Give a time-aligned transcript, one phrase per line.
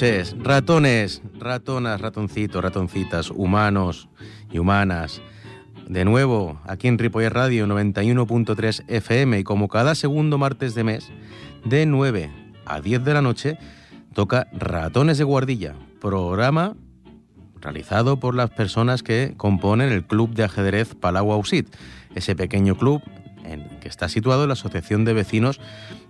[0.00, 4.08] Ratones, ratonas, ratoncitos, ratoncitas, humanos
[4.48, 5.20] y humanas.
[5.88, 11.08] De nuevo, aquí en Ripoller Radio 91.3 FM y como cada segundo martes de mes,
[11.64, 12.30] de 9
[12.64, 13.58] a 10 de la noche,
[14.14, 16.76] toca Ratones de Guardilla, programa
[17.60, 21.74] realizado por las personas que componen el Club de Ajedrez Palau Ausit,
[22.14, 23.02] ese pequeño club
[23.48, 25.60] en, que está situado en la Asociación de Vecinos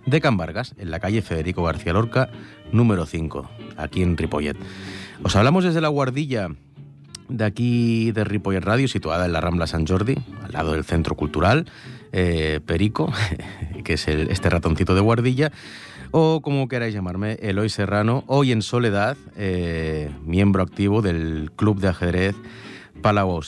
[0.05, 2.29] de Can Vargas, en la calle Federico García Lorca,
[2.71, 4.57] número 5, aquí en Ripollet.
[5.23, 6.49] Os hablamos desde la guardilla
[7.27, 11.15] de aquí de Ripollet Radio, situada en la Rambla San Jordi, al lado del Centro
[11.15, 11.65] Cultural
[12.11, 13.11] eh, Perico,
[13.83, 15.51] que es este ratoncito de guardilla,
[16.11, 21.89] o como queráis llamarme, Eloy Serrano, hoy en soledad, eh, miembro activo del Club de
[21.89, 22.35] Ajedrez
[23.01, 23.39] Palau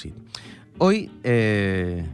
[0.77, 2.05] Hoy eh,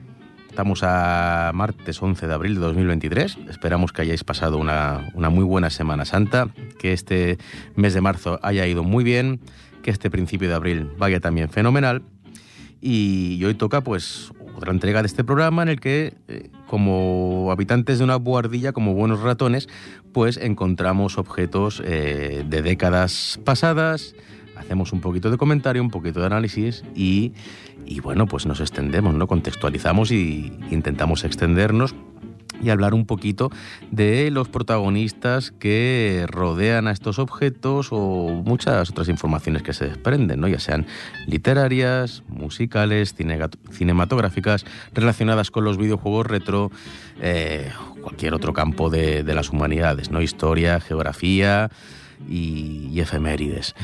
[0.58, 5.44] estamos a martes 11 de abril de 2023, esperamos que hayáis pasado una, una muy
[5.44, 6.47] buena Semana Santa,
[6.80, 7.38] que este
[7.75, 9.39] mes de marzo haya ido muy bien,
[9.83, 12.02] que este principio de abril vaya también fenomenal.
[12.81, 18.00] Y hoy toca pues otra entrega de este programa en el que, eh, como habitantes
[18.00, 19.69] de una buhardilla, como buenos ratones,
[20.12, 24.16] pues encontramos objetos eh, de décadas pasadas,
[24.59, 27.34] hacemos un poquito de comentario, un poquito de análisis y,
[27.85, 29.28] y bueno, pues nos extendemos, ¿no?
[29.28, 31.95] Contextualizamos y intentamos extendernos
[32.62, 33.51] y hablar un poquito
[33.91, 40.40] de los protagonistas que rodean a estos objetos o muchas otras informaciones que se desprenden,
[40.40, 40.47] ¿no?
[40.47, 40.85] ya sean
[41.28, 43.16] literarias, musicales,
[43.72, 46.72] cinematográficas, relacionadas con los videojuegos retro,
[47.22, 50.22] eh, cualquier otro campo de, las humanidades, ¿no?
[50.22, 51.69] historia, geografía
[52.28, 53.75] y, y efemérides.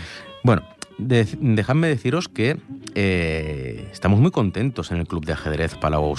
[0.44, 0.64] Bueno,
[0.98, 2.58] dejadme deciros que
[2.96, 6.14] eh, estamos muy contentos en el club de ajedrez Palau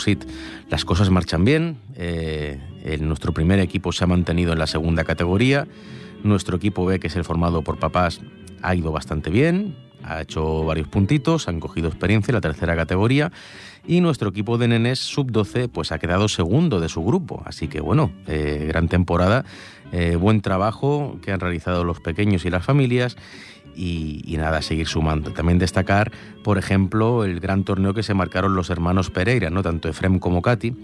[0.71, 1.77] Las cosas marchan bien.
[1.95, 2.59] Eh,
[3.01, 5.69] nuestro primer equipo se ha mantenido en la segunda categoría.
[6.23, 8.23] Nuestro equipo B, que es el formado por papás,
[8.63, 9.77] ha ido bastante bien.
[10.03, 13.31] Ha hecho varios puntitos, han cogido experiencia en la tercera categoría.
[13.87, 17.43] Y nuestro equipo de nenes sub-12 pues ha quedado segundo de su grupo.
[17.45, 19.45] Así que bueno, eh, gran temporada,
[20.19, 23.17] buen trabajo que han realizado los pequeños y las familias
[23.77, 25.33] y, nada, seguir sumando.
[25.33, 26.13] También destacar,
[26.43, 29.63] por ejemplo, el gran torneo que se marcaron los hermanos Pereira, ¿no?
[29.63, 30.75] tanto Efrem como Katy.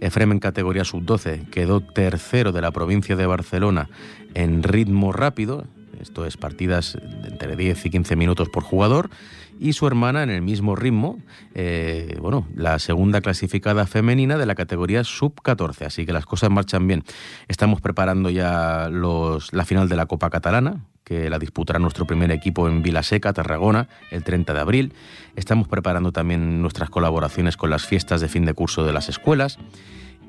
[0.00, 3.88] Efrem en categoría sub-12 quedó tercero de la provincia de Barcelona
[4.34, 5.64] en ritmo rápido,
[6.00, 9.10] esto es partidas entre 10 y 15 minutos por jugador,
[9.58, 11.20] y su hermana en el mismo ritmo,
[11.54, 16.86] eh, bueno, la segunda clasificada femenina de la categoría sub-14, así que las cosas marchan
[16.86, 17.04] bien.
[17.48, 22.66] Estamos preparando ya la final de la Copa Catalana, que la disputará nuestro primer equipo
[22.66, 24.92] en Vilaseca, Tarragona, el 30 de abril.
[25.36, 29.58] Estamos preparando también nuestras colaboraciones con las fiestas de fin de curso de las escuelas.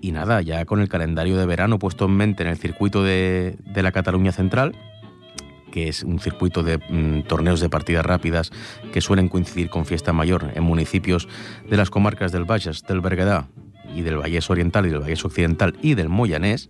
[0.01, 3.57] Y nada, ya con el calendario de verano puesto en mente en el circuito de,
[3.73, 4.75] la Cataluña Central,
[5.75, 8.50] que es un circuito de mm, torneos de partidas rápidas
[8.94, 11.28] que suelen coincidir con fiesta mayor en municipios
[11.69, 13.50] de las comarcas del Bages, del Berguedà
[13.94, 16.69] y del Vallés Oriental y del Vallés Occidental y del Moyanés.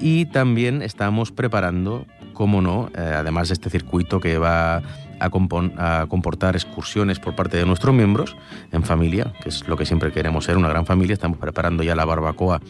[0.00, 4.82] Y también estamos preparando cómo no, eh, además de este circuito que va
[5.18, 8.36] a, comportar excursiones por parte de nuestros miembros
[8.70, 11.14] en familia, que es lo que siempre queremos ser, una gran familia.
[11.14, 12.60] Estamos preparando ya la barbacoa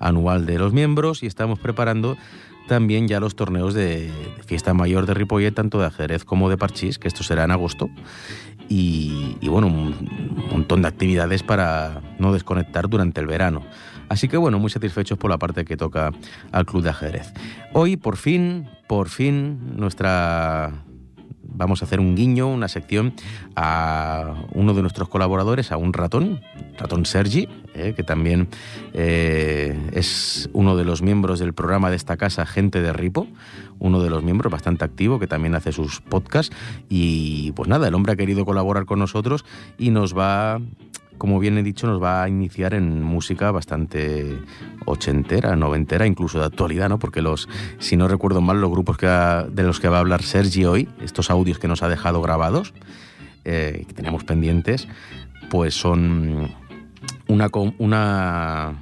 [0.00, 2.18] anual de los miembros y estamos preparando
[2.66, 4.10] también ya los torneos de,
[4.46, 7.88] fiesta mayor de Ripollet, tanto de ajedrez como de parchís, que esto será en agosto.
[8.68, 13.62] Y, y bueno, un montón de actividades para no desconectar durante el verano.
[14.08, 16.12] Así que bueno, muy satisfechos por la parte que toca
[16.52, 17.32] al Club de Ajedrez.
[17.72, 20.72] Hoy, por fin, por fin, nuestra
[21.54, 23.14] vamos a hacer un guiño, una sección
[23.56, 26.40] a uno de nuestros colaboradores, a un ratón,
[26.78, 28.48] ratón Sergi, eh, que también
[28.92, 33.26] eh, es uno de los miembros del programa de esta casa, Gente de Ripo,
[33.78, 36.54] uno de los miembros bastante activo que también hace sus podcasts.
[36.88, 39.44] Y pues nada, el hombre ha querido colaborar con nosotros
[39.78, 40.60] y nos va
[41.24, 44.38] como bien he dicho, nos va a iniciar en música bastante
[44.84, 46.98] ochentera, noventera, incluso de actualidad, ¿no?
[46.98, 47.48] Porque los,
[47.78, 50.86] si no recuerdo mal, los grupos que de los que va a hablar Sergi hoy,
[51.00, 52.74] estos audios que nos ha dejado grabados,
[53.46, 54.86] eh, que tenemos pendientes,
[55.48, 56.50] pues son
[57.26, 57.48] una,
[57.78, 58.74] una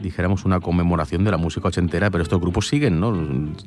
[0.00, 3.12] dijéramos, una conmemoración de la música ochentera, pero estos grupos siguen, ¿no?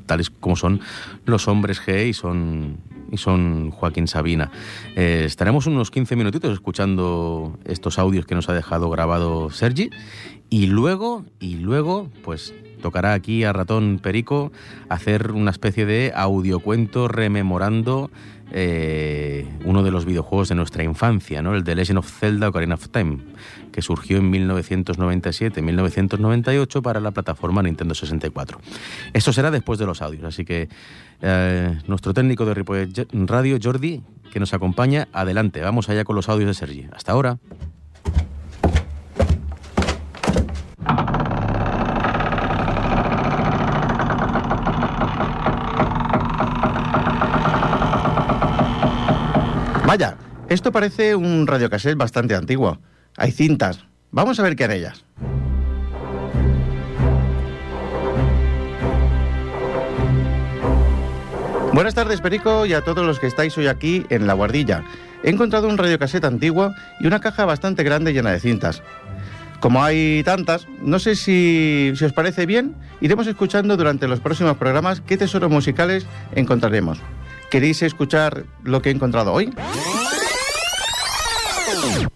[0.06, 0.81] Tales como son
[1.25, 2.78] los hombres G y son,
[3.12, 4.51] y son Joaquín Sabina.
[4.95, 9.89] Eh, estaremos unos 15 minutitos escuchando estos audios que nos ha dejado grabado Sergi
[10.50, 14.51] y luego, y luego, pues tocará aquí a Ratón Perico
[14.89, 18.12] hacer una especie de audiocuento rememorando
[18.51, 21.56] eh, uno de los videojuegos de nuestra infancia, ¿no?
[21.56, 23.19] el de Legend of Zelda Ocarina of Time,
[23.71, 28.59] que surgió en 1997-1998 para la plataforma Nintendo 64.
[29.13, 30.68] Esto será después de los audios, así que
[31.21, 34.01] eh, nuestro técnico de Ripollet Radio, Jordi,
[34.31, 36.88] que nos acompaña, adelante, vamos allá con los audios de Sergi.
[36.94, 37.38] Hasta ahora.
[50.51, 52.77] Esto parece un radiocassette bastante antiguo.
[53.15, 53.86] Hay cintas.
[54.12, 55.06] Vamos a ver qué hay en ellas.
[61.71, 64.83] Buenas tardes, Perico, y a todos los que estáis hoy aquí en La Guardilla.
[65.24, 68.83] He encontrado un radiocassette antiguo y una caja bastante grande llena de cintas.
[69.62, 74.57] Como hay tantas, no sé si, si os parece bien, iremos escuchando durante los próximos
[74.57, 76.06] programas qué tesoros musicales
[76.36, 77.00] encontraremos.
[77.50, 79.53] ¿Queréis escuchar lo que he encontrado hoy?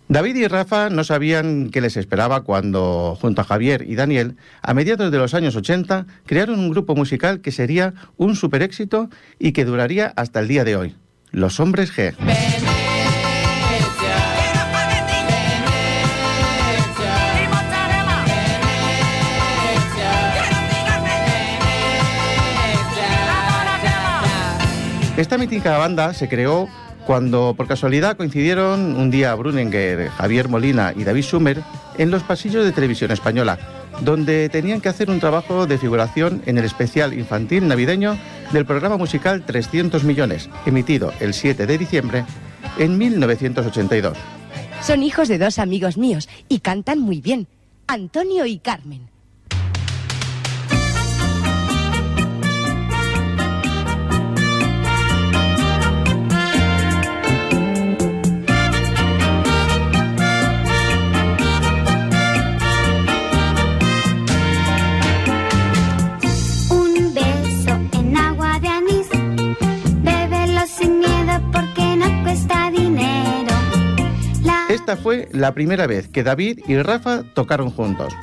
[0.08, 4.74] David y Rafa no sabían qué les esperaba cuando, junto a Javier y Daniel, a
[4.74, 9.10] mediados de los años 80, crearon un grupo musical que sería un super éxito
[9.40, 10.96] y que duraría hasta el día de hoy,
[11.32, 12.16] Los Hombres G.
[25.18, 26.68] Esta mítica banda se creó
[27.06, 31.62] cuando por casualidad coincidieron un día Bruninger, Javier Molina y David Schumer
[31.98, 33.60] en los pasillos de televisión española,
[34.02, 38.18] donde tenían que hacer un trabajo de figuración en el especial infantil navideño
[38.52, 42.26] del programa musical 300 millones, emitido el 7 de diciembre
[42.78, 44.18] en 1982.
[44.82, 47.48] Son hijos de dos amigos míos y cantan muy bien,
[47.88, 49.15] Antonio y Carmen.
[75.02, 78.14] Fue la primera vez que David y Rafa tocaron juntos.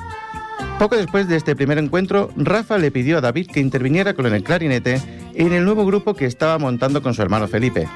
[0.79, 4.43] Poco después de este primer encuentro, Rafa le pidió a David que interviniera con el
[4.43, 5.01] clarinete
[5.35, 7.89] en el nuevo grupo que estaba montando con su hermano Felipe.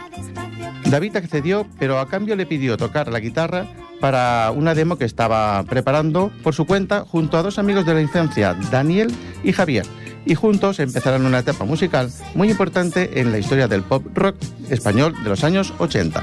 [0.85, 3.67] David accedió, pero a cambio le pidió tocar la guitarra
[4.01, 8.03] para una demo que estaba preparando por su cuenta junto a dos amigos de la
[8.03, 9.13] infancia, Daniel
[9.43, 9.87] y Javier,
[10.25, 14.37] y juntos empezaron una etapa musical muy importante en la historia del pop rock
[14.71, 16.23] español de los años 80.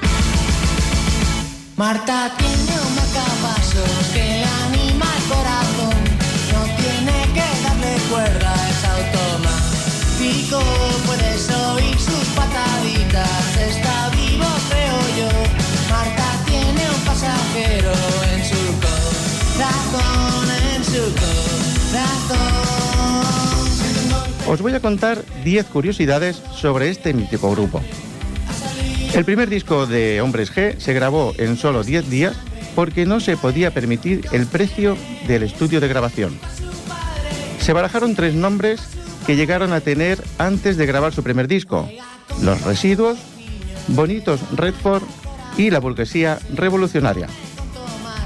[1.84, 6.00] Marta tiene un marcapasos que anima el corazón.
[6.54, 10.60] No tiene que darle cuerda, es automático.
[11.06, 15.32] Puedes oír sus pataditas, está vivo, creo yo.
[15.90, 17.92] Marta tiene un pasajero
[18.32, 18.64] en su
[19.60, 21.04] corazón, en su
[21.92, 22.54] corazón.
[24.48, 27.82] Os voy a contar 10 curiosidades sobre este mítico grupo.
[29.14, 32.36] El primer disco de Hombres G se grabó en solo 10 días
[32.76, 36.40] porque no se podía permitir el precio del estudio de grabación.
[37.60, 38.82] Se barajaron tres nombres
[39.28, 41.88] que llegaron a tener antes de grabar su primer disco.
[42.42, 43.20] Los Residuos,
[43.90, 45.04] Bonitos Redford
[45.58, 47.28] y La Burguesía Revolucionaria.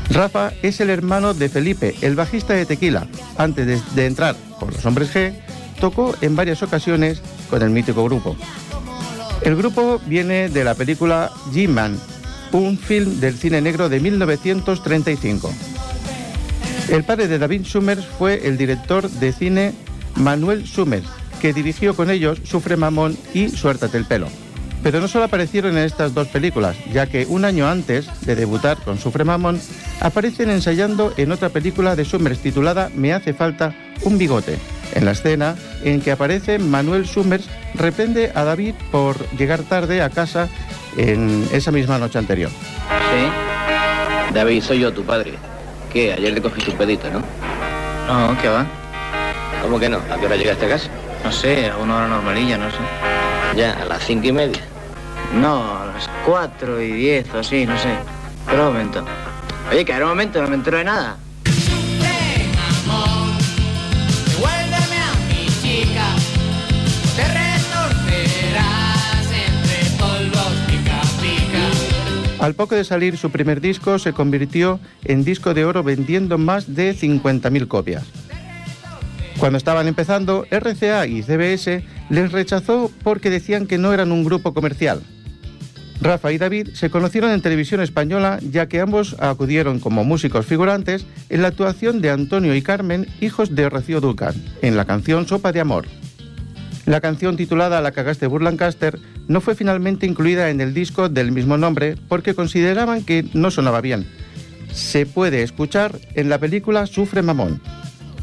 [0.10, 3.08] Rafa es el hermano de Felipe, el bajista de Tequila.
[3.38, 5.34] Antes de, entrar con los Hombres G,
[5.82, 8.38] tocó en varias ocasiones con el mítico grupo.
[9.48, 11.98] El grupo viene de la película G-Man,
[12.52, 15.54] un film del cine negro de 1935.
[16.90, 19.74] El padre de David Summers fue el director de cine
[20.16, 21.08] Manuel Summers,
[21.40, 24.28] que dirigió con ellos Sufre Mamón y Suéltate el pelo.
[24.84, 28.76] Pero no solo aparecieron en estas dos películas, ya que un año antes de debutar
[28.84, 29.62] con Sufre Mamón,
[30.02, 33.74] aparecen ensayando en otra película de Summers titulada Me hace falta
[34.04, 34.58] un bigote.
[34.98, 40.10] En la escena en que aparece Manuel Summers reprende a David por llegar tarde a
[40.10, 40.50] casa
[40.98, 42.50] en esa misma noche anterior.
[42.50, 44.34] Sí.
[44.34, 45.36] David, soy yo, tu padre.
[45.94, 46.14] ¿Qué?
[46.14, 47.20] Ayer le cogí su pedito, ¿no?
[48.08, 48.66] No, ¿qué va?
[49.62, 49.98] ¿Cómo que no?
[49.98, 50.90] ¿A qué hora llegaste a casa?
[51.24, 52.78] No sé, a una hora normalilla, no sé.
[53.56, 54.64] Ya, a las cinco y media.
[55.40, 57.90] No, a las cuatro y diez o así, no sé.
[58.48, 59.06] Pero un momento.
[59.70, 61.18] Oye, que ahora un momento, no me entero de nada.
[72.40, 76.76] Al poco de salir su primer disco se convirtió en disco de oro vendiendo más
[76.76, 78.04] de 50.000 copias.
[79.40, 84.54] Cuando estaban empezando, RCA y CBS les rechazó porque decían que no eran un grupo
[84.54, 85.02] comercial.
[86.00, 91.08] Rafa y David se conocieron en televisión española ya que ambos acudieron como músicos figurantes
[91.30, 95.52] en la actuación de Antonio y Carmen, hijos de Rocío Ducan, en la canción Sopa
[95.52, 95.88] de Amor.
[96.88, 101.58] La canción titulada La cagaste Burlancaster no fue finalmente incluida en el disco del mismo
[101.58, 104.08] nombre porque consideraban que no sonaba bien.
[104.72, 107.62] Se puede escuchar en la película Sufre Mamón.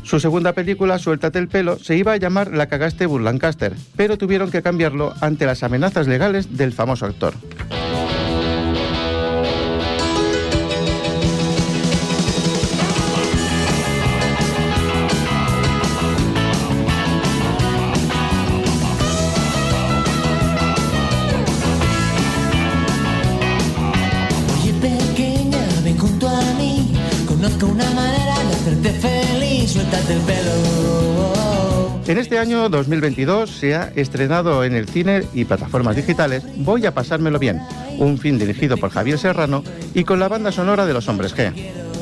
[0.03, 4.51] Su segunda película, Suéltate el pelo, se iba a llamar La cagaste Burlancaster, pero tuvieron
[4.51, 7.35] que cambiarlo ante las amenazas legales del famoso actor.
[32.35, 37.39] Este año 2022 se ha estrenado en el cine y plataformas digitales Voy a pasármelo
[37.39, 37.61] bien,
[37.99, 39.63] un film dirigido por Javier Serrano
[39.95, 41.53] y con la banda sonora de Los Hombres G,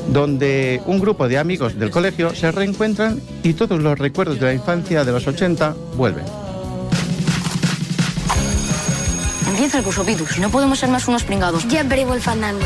[0.09, 4.55] donde un grupo de amigos del colegio se reencuentran y todos los recuerdos de la
[4.55, 6.25] infancia de los 80 vuelven.
[9.51, 10.25] Empieza el curso, Pitu.
[10.25, 11.69] Si no podemos ser más unos pringados.
[11.69, 12.61] Ya el fandango.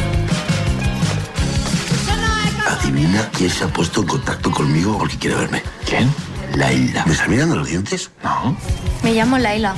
[2.64, 5.62] Adivina quién se ha puesto en contacto conmigo porque quiere verme.
[5.84, 6.08] ¿Quién?
[6.56, 7.04] Laila.
[7.06, 8.10] ¿Me está mirando los dientes?
[8.24, 8.56] No.
[9.02, 9.74] Me llamo Laila.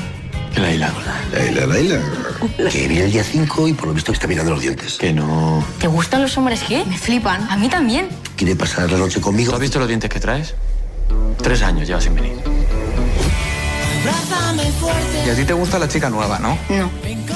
[0.54, 0.92] ¿Qué Laila?
[1.32, 2.00] Laila, Laila.
[2.70, 4.96] Que viene el día 5 y por lo visto está mirando los dientes.
[4.96, 5.64] Que no.
[5.78, 6.86] ¿Te gustan los hombres G?
[6.86, 7.50] Me flipan.
[7.50, 8.08] A mí también.
[8.36, 9.50] ¿Quiere pasar la noche conmigo?
[9.50, 10.54] ¿Tú has visto los dientes que traes?
[11.42, 12.38] Tres años llevas sin venir.
[15.26, 16.56] Y a ti te gusta la chica nueva, ¿no?
[16.70, 16.90] No.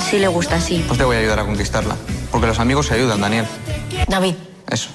[0.09, 0.85] Sí le gusta, sí.
[0.87, 1.97] Pues te voy a ayudar a conquistarla.
[2.31, 3.47] Porque los amigos se ayudan, Daniel.
[4.09, 4.35] David.
[4.71, 4.89] Eso.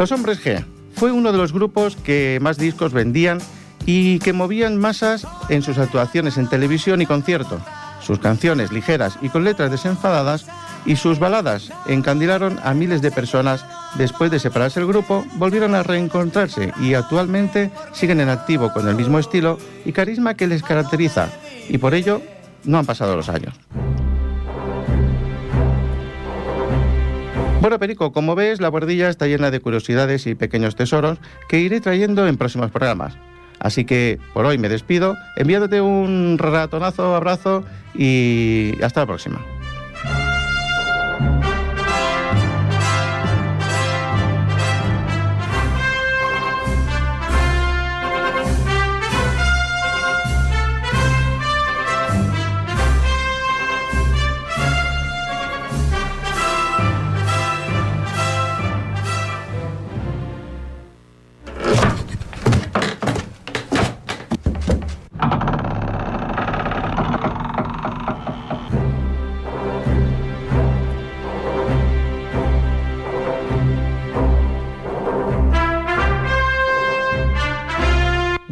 [0.00, 0.64] Los Hombres G
[0.94, 3.38] fue uno de los grupos que más discos vendían
[3.84, 7.60] y que movían masas en sus actuaciones en televisión y concierto.
[8.00, 10.46] Sus canciones ligeras y con letras desenfadadas
[10.86, 13.66] y sus baladas encandilaron a miles de personas.
[13.96, 18.94] Después de separarse el grupo, volvieron a reencontrarse y actualmente siguen en activo con el
[18.94, 21.28] mismo estilo y carisma que les caracteriza
[21.68, 22.22] y por ello
[22.64, 23.52] no han pasado los años.
[27.60, 31.82] Bueno, Perico, como ves, la bordilla está llena de curiosidades y pequeños tesoros que iré
[31.82, 33.18] trayendo en próximos programas.
[33.58, 37.62] Así que por hoy me despido, enviándote un ratonazo, abrazo
[37.94, 39.44] y hasta la próxima.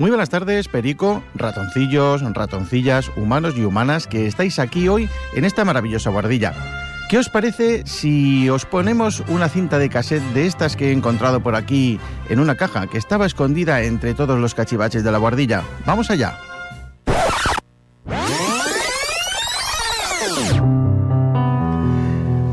[0.08, 5.66] Muy buenas tardes, Perico, ratoncillos, ratoncillas, humanos y humanas que estáis aquí hoy en esta
[5.66, 6.54] maravillosa guardilla.
[7.10, 11.42] ¿Qué os parece si os ponemos una cinta de cassette de estas que he encontrado
[11.42, 12.00] por aquí
[12.30, 15.62] en una caja que estaba escondida entre todos los cachivaches de la guardilla?
[15.84, 16.38] Vamos allá.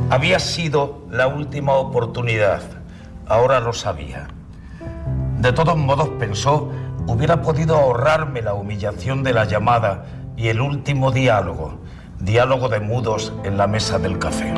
[0.10, 2.64] Había sido la última oportunidad,
[3.28, 4.28] ahora lo sabía.
[5.40, 6.70] De todos modos pensó,
[7.08, 10.06] hubiera podido ahorrarme la humillación de la llamada
[10.38, 11.80] y el último diálogo,
[12.20, 14.54] diálogo de mudos en la mesa del café.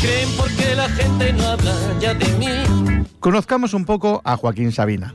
[0.00, 5.14] Creen porque la gente no habla ya de mí Conozcamos un poco a Joaquín Sabina.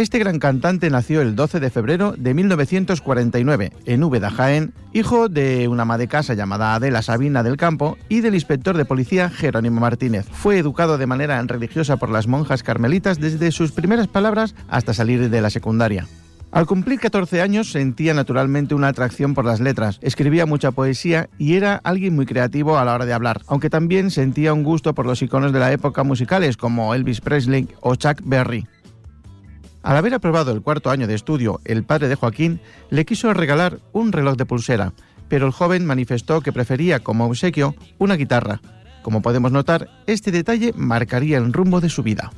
[0.00, 5.68] Este gran cantante nació el 12 de febrero de 1949 en Úbeda, Jaén, hijo de
[5.68, 9.78] una ama de casa llamada Adela Sabina del Campo y del inspector de policía Jerónimo
[9.82, 10.24] Martínez.
[10.32, 15.28] Fue educado de manera religiosa por las monjas carmelitas desde sus primeras palabras hasta salir
[15.28, 16.06] de la secundaria.
[16.50, 21.56] Al cumplir 14 años sentía naturalmente una atracción por las letras, escribía mucha poesía y
[21.56, 25.04] era alguien muy creativo a la hora de hablar, aunque también sentía un gusto por
[25.04, 28.66] los iconos de la época musicales como Elvis Presley o Chuck Berry.
[29.82, 32.60] Al haber aprobado el cuarto año de estudio, el padre de Joaquín
[32.90, 34.92] le quiso regalar un reloj de pulsera,
[35.28, 38.60] pero el joven manifestó que prefería como obsequio una guitarra.
[39.02, 42.30] Como podemos notar, este detalle marcaría el rumbo de su vida.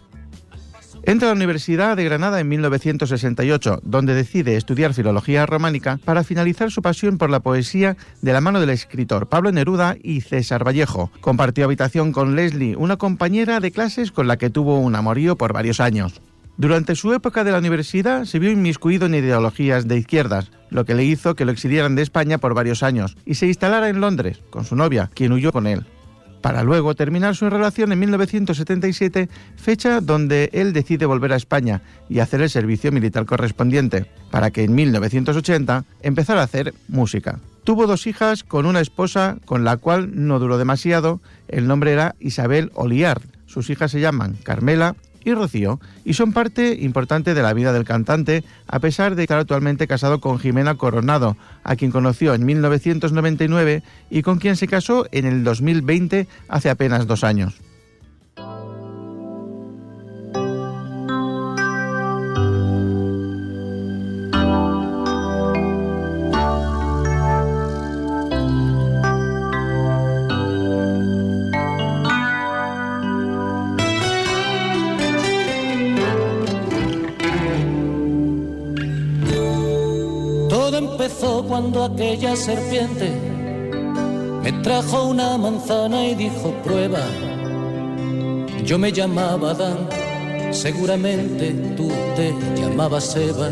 [1.04, 6.70] Entra a la Universidad de Granada en 1968, donde decide estudiar filología románica para finalizar
[6.70, 11.10] su pasión por la poesía de la mano del escritor Pablo Neruda y César Vallejo.
[11.20, 15.52] Compartió habitación con Leslie, una compañera de clases con la que tuvo un amorío por
[15.52, 16.22] varios años.
[16.56, 20.94] Durante su época de la universidad se vio inmiscuido en ideologías de izquierdas, lo que
[20.94, 24.42] le hizo que lo exiliaran de España por varios años y se instalara en Londres
[24.50, 25.86] con su novia, quien huyó con él
[26.42, 31.80] para luego terminar su relación en 1977, fecha donde él decide volver a España
[32.10, 37.38] y hacer el servicio militar correspondiente, para que en 1980 empezara a hacer música.
[37.64, 42.16] Tuvo dos hijas con una esposa con la cual no duró demasiado, el nombre era
[42.18, 43.22] Isabel Oliar.
[43.46, 47.84] Sus hijas se llaman Carmela y Rocío, y son parte importante de la vida del
[47.84, 53.82] cantante, a pesar de estar actualmente casado con Jimena Coronado, a quien conoció en 1999
[54.10, 57.71] y con quien se casó en el 2020, hace apenas dos años.
[81.84, 83.10] Aquella serpiente
[84.42, 86.98] me trajo una manzana y dijo prueba.
[88.64, 89.88] Yo me llamaba Adán,
[90.50, 93.50] seguramente tú te llamabas Eva.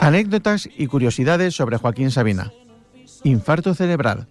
[0.00, 2.52] Anécdotas y curiosidades sobre Joaquín Sabina.
[3.24, 4.26] Infarto cerebral.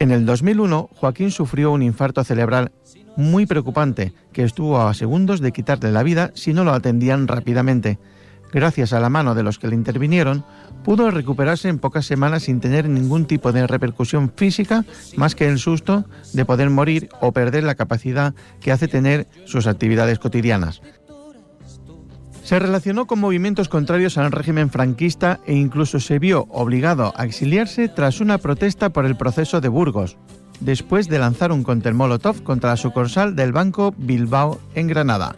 [0.00, 2.72] En el 2001, Joaquín sufrió un infarto cerebral
[3.16, 7.98] muy preocupante que estuvo a segundos de quitarle la vida si no lo atendían rápidamente
[8.54, 10.44] gracias a la mano de los que le intervinieron,
[10.84, 14.84] pudo recuperarse en pocas semanas sin tener ningún tipo de repercusión física
[15.16, 19.66] más que el susto de poder morir o perder la capacidad que hace tener sus
[19.66, 20.80] actividades cotidianas.
[22.44, 27.88] Se relacionó con movimientos contrarios al régimen franquista e incluso se vio obligado a exiliarse
[27.88, 30.18] tras una protesta por el proceso de Burgos,
[30.60, 35.34] después de lanzar un cóctel Molotov contra la sucursal del Banco Bilbao en Granada.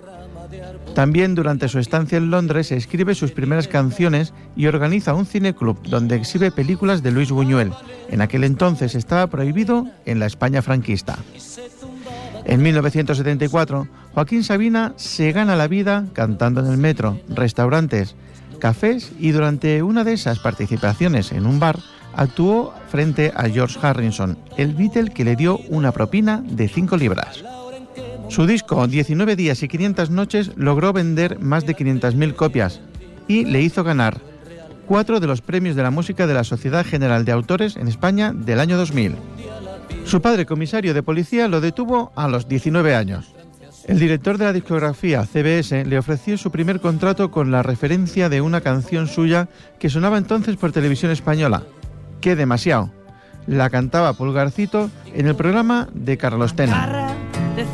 [0.96, 6.16] También durante su estancia en Londres escribe sus primeras canciones y organiza un cineclub donde
[6.16, 7.70] exhibe películas de Luis Buñuel.
[8.09, 11.18] En aquel entonces estaba prohibido en la España franquista.
[12.46, 18.14] En 1974, Joaquín Sabina se gana la vida cantando en el metro, restaurantes,
[18.59, 21.78] cafés y durante una de esas participaciones en un bar
[22.14, 27.44] actuó frente a George Harrison, el Beatle que le dio una propina de 5 libras.
[28.28, 32.80] Su disco 19 días y 500 noches logró vender más de 500.000 copias
[33.28, 34.20] y le hizo ganar
[34.86, 38.32] cuatro de los premios de la música de la Sociedad General de Autores en España
[38.32, 39.16] del año 2000.
[40.04, 43.32] Su padre, comisario de policía, lo detuvo a los 19 años.
[43.86, 48.40] El director de la discografía CBS le ofreció su primer contrato con la referencia de
[48.40, 51.62] una canción suya que sonaba entonces por televisión española,
[52.20, 52.90] Que demasiado.
[53.46, 57.15] La cantaba Pulgarcito en el programa de Carlos Tena.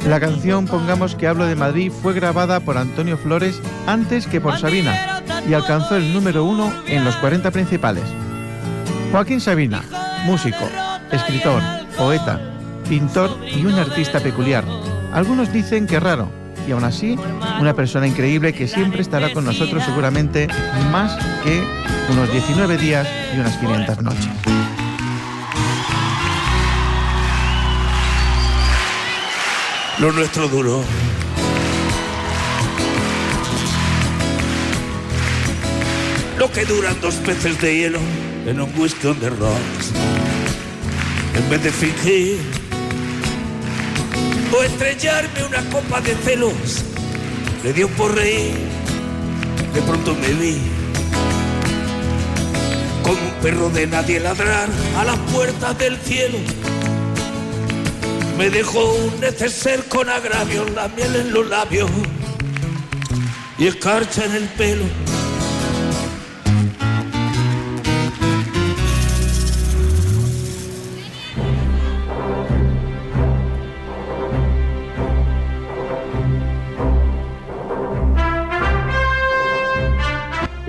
[0.07, 4.59] La canción Pongamos que hablo de Madrid fue grabada por Antonio Flores antes que por
[4.59, 8.05] Sabina y alcanzó el número uno en los 40 principales.
[9.11, 9.83] Joaquín Sabina,
[10.25, 10.69] músico,
[11.11, 11.63] escritor,
[11.97, 12.41] poeta,
[12.89, 14.65] pintor y un artista peculiar.
[15.13, 16.29] Algunos dicen que raro,
[16.67, 17.19] y aún así
[17.61, 20.49] una persona increíble que siempre estará con nosotros seguramente
[20.91, 21.63] más que
[22.11, 24.29] unos 19 días y unas 500 noches.
[29.99, 30.83] Lo nuestro duro.
[36.39, 37.99] Lo que duran dos peces de hielo
[38.47, 39.27] en un whisky on the.
[39.27, 42.39] En vez de fingir
[44.57, 46.85] o estrellarme una copa de celos,
[47.63, 48.57] le dio por reír.
[49.75, 50.59] De pronto me vi
[53.03, 56.39] como un perro de nadie ladrar a las puertas del cielo
[58.43, 61.89] me dejó un neceser con agravio, la miel en los labios
[63.57, 65.12] y escarcha en el pelo.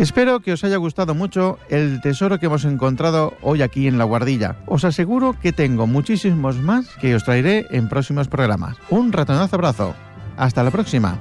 [0.03, 4.03] Espero que os haya gustado mucho el tesoro que hemos encontrado hoy aquí en La
[4.03, 4.57] Guardilla.
[4.65, 8.75] Os aseguro que tengo muchísimos más que os traeré en próximos programas.
[8.89, 9.95] Un ratonazo abrazo.
[10.35, 11.17] Hasta la próxima.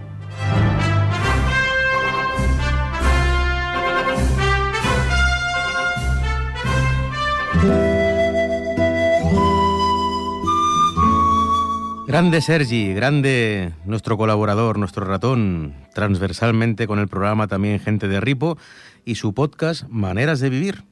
[12.12, 18.59] Grande Sergi, grande nuestro colaborador, nuestro ratón, transversalmente con el programa también Gente de Ripo
[19.07, 20.85] y su podcast Maneras de Vivir.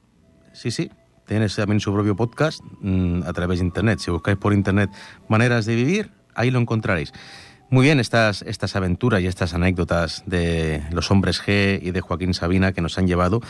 [0.51, 0.89] Sí, sí,
[1.27, 3.99] tienes también su propio podcast mm, a través de Internet.
[3.99, 4.89] Si buscáis por Internet
[5.27, 7.13] Maneras de Vivir, ahí lo encontraréis.
[7.69, 12.33] Muy bien estas, estas aventuras y estas anécdotas de los hombres G y de Joaquín
[12.33, 13.41] Sabina que nos han llevado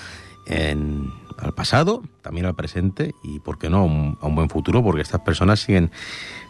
[0.48, 5.22] al pasado, también al presente y, ¿por qué no?, a un buen futuro, porque estas
[5.22, 5.92] personas siguen,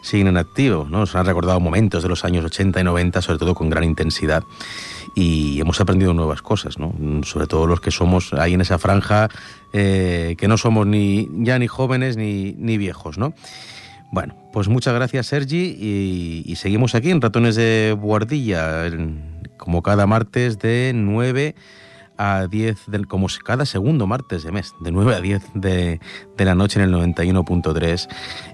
[0.02, 0.98] siguen en activo, ¿no?
[0.98, 4.44] Nos han recordado momentos de los años 80 y 90, sobre todo con gran intensidad,
[5.14, 6.92] y hemos aprendido nuevas cosas, ¿no?
[7.24, 9.28] Sobre todo los que somos ahí en esa franja,
[9.72, 13.34] eh, que no somos ni ya ni jóvenes ni, ni viejos, ¿no?
[14.10, 18.84] Bueno, pues muchas gracias Sergi y, y seguimos aquí en Ratones de Guardilla,
[19.56, 21.54] como cada martes de 9
[22.22, 26.00] a 10, del, como cada segundo martes de mes, de 9 a 10 de,
[26.36, 28.08] de la noche en el 91.3,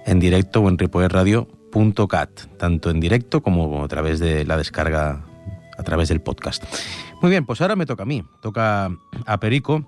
[0.06, 5.22] en directo o en ripoerradio.cat, tanto en directo como a través de la descarga,
[5.76, 6.64] a través del podcast.
[7.20, 8.90] Muy bien, pues ahora me toca a mí, toca
[9.26, 9.84] a Perico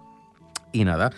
[0.72, 1.10] y nada.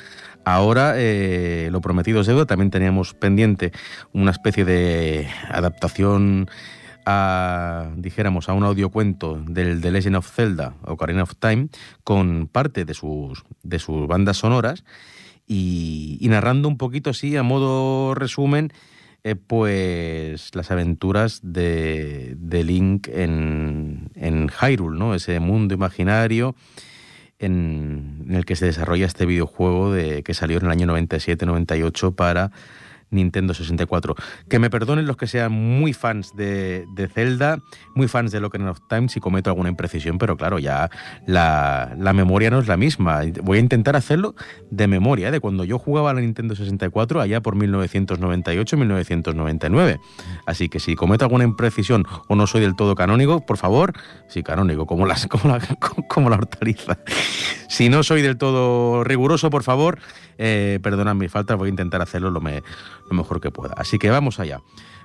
[0.45, 3.73] Ahora, eh, lo prometido es deuda, también teníamos pendiente
[4.13, 6.49] una especie de adaptación
[7.05, 11.69] a, dijéramos, a un audiocuento del The Legend of Zelda, Ocarina of Time,
[12.05, 14.85] con parte de sus, de sus bandas sonoras
[15.47, 18.73] y, narrando un poquito así, a modo resumen,
[19.25, 25.15] eh, pues las aventuras de, de Link en, en, Hyrule, ¿no?
[25.15, 26.55] Ese mundo imaginario
[27.39, 32.15] en, en, el que se desarrolla este videojuego de, que salió en el año 97-98
[32.15, 32.51] para
[33.13, 34.17] Nintendo 64.
[34.49, 37.61] Que me perdonen los que sean muy fans de, de Zelda,
[37.95, 40.91] muy fans de Ocarina of Time si cometo alguna imprecisión, pero claro, ya
[41.27, 43.23] la, la, memoria no es la misma.
[43.43, 44.35] Voy a intentar hacerlo
[44.71, 49.99] de memoria, de cuando yo jugaba a la Nintendo 64 allá por 1998-1999.
[50.47, 53.93] Así que si cometo alguna imprecisión o no soy del todo canónico, por favor,
[54.29, 55.61] sí, canónico, como, las, como, la,
[56.09, 56.99] como la hortaliza.
[57.69, 59.99] Si no soy del todo riguroso, por favor,
[60.39, 62.63] eh, perdonad mis faltas, voy a intentar hacerlo lo, me,
[63.09, 63.75] lo mejor que pueda.
[63.77, 64.61] Así que vamos allá.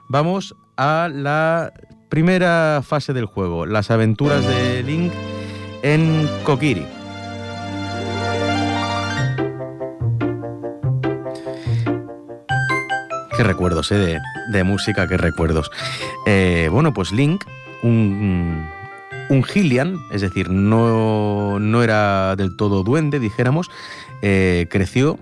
[0.10, 1.74] Vamos a la
[2.10, 5.12] primera fase del juego, las aventuras de Link
[5.84, 6.86] en Kokiri.
[13.36, 13.98] Qué recuerdos, ¿eh?
[13.98, 14.20] De,
[14.52, 15.70] de música, qué recuerdos.
[16.26, 17.44] Eh, bueno, pues Link,
[17.84, 18.68] un,
[19.30, 23.70] un Hylian, es decir, no, no era del todo duende, dijéramos,
[24.22, 25.20] eh, creció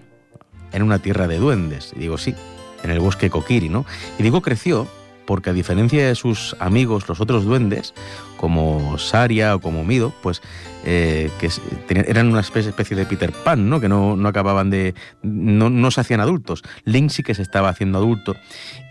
[0.72, 1.94] en una tierra de duendes.
[1.96, 2.36] Y digo, sí,
[2.84, 3.86] en el bosque Kokiri, ¿no?
[4.20, 4.88] Y digo creció
[5.26, 7.94] porque a diferencia de sus amigos, los otros duendes,
[8.38, 10.42] como Saria o como Mido, pues
[10.88, 11.50] eh, que
[11.90, 13.80] eran una especie, de Peter Pan, ¿no?
[13.80, 14.94] Que no, no acababan de.
[15.24, 16.62] No, no, se hacían adultos.
[16.84, 18.36] Link sí que se estaba haciendo adulto.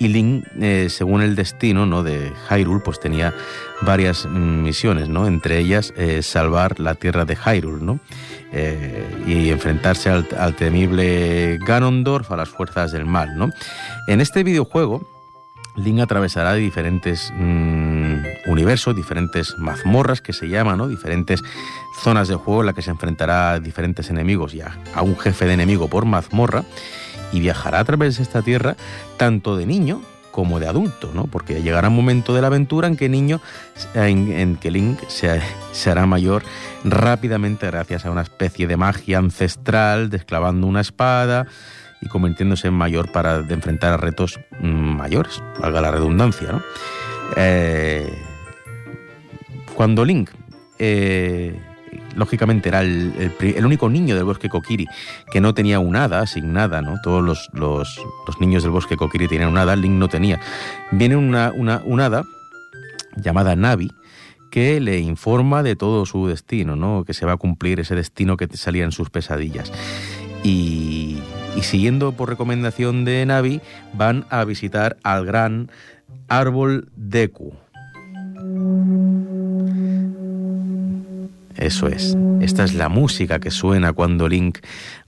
[0.01, 2.03] Y Link, eh, según el destino ¿no?
[2.03, 3.33] de Hyrule, pues tenía
[3.83, 5.29] varias misiones, ¿no?
[5.29, 8.01] Entre ellas eh, salvar la tierra de Hyrule, ¿no?
[9.27, 13.51] Y enfrentarse al, al, temible Ganondorf, a las fuerzas del mal, ¿no?
[14.07, 15.13] En este videojuego.
[15.77, 20.89] Link atravesará diferentes mmm, universos, diferentes mazmorras que se llaman, ¿no?
[20.89, 21.43] diferentes
[22.01, 25.47] zonas de juego en las que se enfrentará a diferentes enemigos y a, un jefe
[25.47, 26.65] de enemigo por mazmorra
[27.33, 28.77] y viajará a través de esta tierra
[29.17, 31.27] tanto de niño como de adulto, ¿no?
[31.27, 33.41] porque llegará un momento de la aventura en que niño,
[33.95, 36.43] en, en que Link se, se, hará mayor
[36.83, 41.47] rápidamente gracias a una especie de magia ancestral, desclavando una espada,
[42.05, 46.53] y convirtiéndose en mayor para enfrentar a retos mayores, valga la redundancia.
[46.53, 46.62] ¿no?
[47.37, 48.12] Eh,
[49.75, 50.31] cuando Link,
[50.79, 51.59] eh,
[52.14, 54.87] lógicamente, era el, el, único niño del bosque Kokiri
[55.33, 56.97] que no tenía un hada asignada, ¿no?
[57.03, 60.40] todos los, los, los niños del bosque Kokiri tenían un hada, Link no tenía.
[60.93, 62.23] Viene una, una, un hada
[63.17, 63.93] llamada Navi,
[64.51, 67.05] que le informa de todo su destino, ¿no?
[67.05, 69.73] que se va a cumplir ese destino que salía en sus pesadillas.
[70.45, 71.19] Y,
[71.57, 73.61] y siguiendo por recomendación de Navi,
[73.93, 75.71] van a visitar al gran
[76.29, 77.53] árbol Deku.
[81.57, 82.17] Eso es.
[82.40, 84.59] Esta es la música que suena cuando Link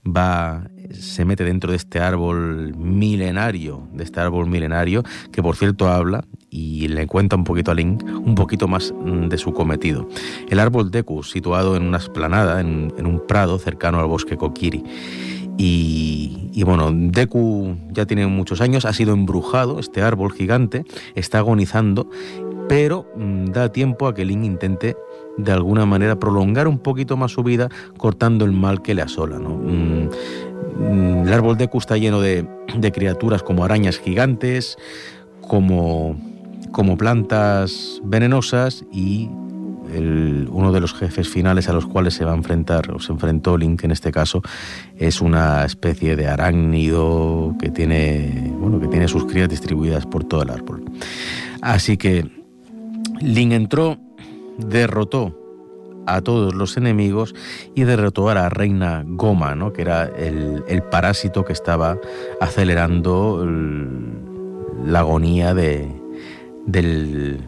[0.05, 5.89] va se mete dentro de este árbol milenario, de este árbol milenario, que por cierto
[5.89, 10.07] habla y le cuenta un poquito a Link un poquito más de su cometido.
[10.49, 14.83] El árbol Deku, situado en una esplanada, en un prado cercano al bosque Kokiri.
[15.57, 21.39] Y, y, bueno, Deku ya tiene muchos años, ha sido embrujado, este árbol gigante, está
[21.39, 22.09] agonizando,
[22.69, 24.95] pero mmm, da tiempo a que Link intente
[25.37, 29.39] de alguna manera prolongar un poquito más su vida cortando el mal que le asola.
[29.39, 29.49] ¿no?
[29.49, 34.77] Mm, el árbol Deku está lleno de, de criaturas como arañas gigantes,
[35.41, 36.15] como
[36.71, 39.29] como plantas venenosas y
[40.49, 43.57] uno de los jefes finales a los cuales se va a enfrentar, o se enfrentó
[43.57, 44.41] Link en este caso,
[44.97, 50.43] es una especie de arácnido que tiene, bueno, que tiene sus crías distribuidas por todo
[50.43, 50.83] el árbol.
[51.61, 52.29] Así que
[53.21, 53.97] Link entró,
[54.57, 55.35] derrotó
[56.05, 57.35] a todos los enemigos
[57.75, 59.73] y derrotó a la reina Goma, ¿no?
[59.73, 61.97] que era el, el parásito que estaba
[62.39, 64.13] acelerando el-
[64.85, 65.85] la agonía de,
[66.65, 67.39] del,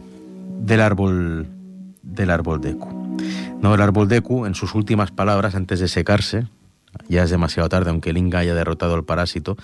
[0.60, 1.46] del árbol
[2.10, 3.16] del árbol Deku.
[3.60, 6.46] No, el árbol Deku, en sus últimas palabras, antes de secarse,
[7.08, 9.56] ya es demasiado tarde, aunque Link haya derrotado al parásito,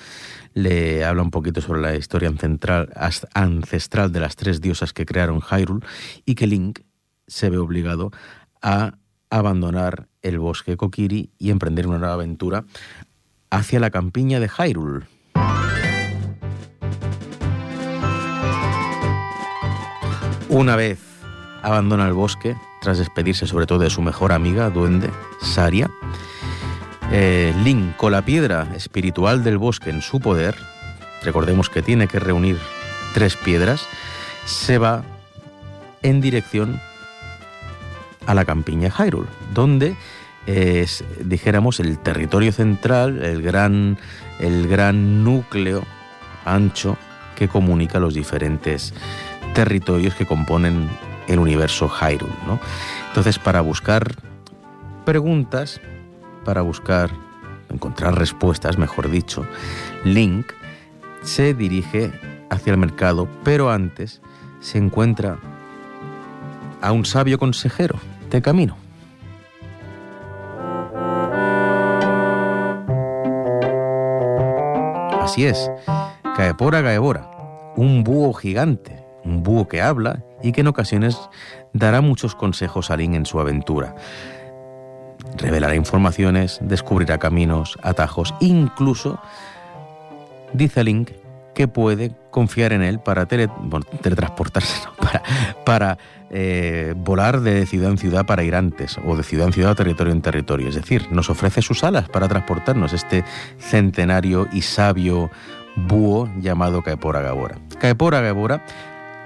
[0.55, 2.33] le habla un poquito sobre la historia
[3.35, 5.85] ancestral de las tres diosas que crearon Hyrule
[6.25, 6.81] y que Link
[7.27, 8.11] se ve obligado
[8.63, 8.95] a
[9.31, 12.65] abandonar el bosque Kokiri y emprender una nueva aventura
[13.51, 15.07] hacia la campiña de Hyrule.
[20.49, 21.16] Una vez
[21.67, 25.91] abandona el bosque, tras despedirse sobre todo de su mejor amiga, duende, Saria,
[27.11, 30.55] eh, Link, con la piedra espiritual del bosque en su poder,
[31.25, 32.57] recordemos que tiene que reunir
[33.15, 33.85] tres piedras,
[34.45, 35.03] se va
[36.03, 36.81] en dirección
[38.27, 39.97] a la campiña Hyrule, donde
[40.47, 43.99] es, dijéramos, el territorio central, el gran,
[44.39, 45.83] el gran núcleo
[46.45, 46.97] ancho
[47.35, 48.95] que comunica los diferentes
[49.53, 50.89] territorios que componen
[51.29, 52.33] el universo Hyrule.
[52.47, 52.59] ¿no?
[53.09, 54.17] Entonces, para buscar
[55.05, 55.81] preguntas,
[56.45, 57.11] para buscar,
[57.71, 59.47] encontrar respuestas, mejor dicho,
[60.05, 60.47] Link
[61.23, 62.13] se dirige
[62.51, 64.21] hacia el mercado, pero antes
[64.61, 65.39] se encuentra
[66.81, 67.99] a un sabio consejero
[68.31, 68.77] de camino.
[75.23, 75.71] Así es,
[76.37, 77.29] Caepora Gaebora,
[77.77, 81.19] un búho gigante, un búho que habla y que en ocasiones
[81.73, 83.95] dará muchos consejos a Link en su aventura.
[85.37, 89.19] Revelará informaciones, descubrirá caminos, atajos, incluso
[90.53, 91.11] dice Link
[91.55, 93.49] que puede confiar en él para tele-
[94.03, 94.93] teletransportarse, no,
[95.65, 95.97] para,
[96.29, 100.13] eh, volar de ciudad en ciudad para ir antes, o de ciudad en ciudad territorio
[100.13, 100.69] en territorio.
[100.69, 103.25] Es decir, nos ofrece sus alas para transportarnos este
[103.59, 105.31] centenario y sabio
[105.77, 107.57] búho llamado Caepora Gabora.
[107.79, 108.63] Caepora Gabora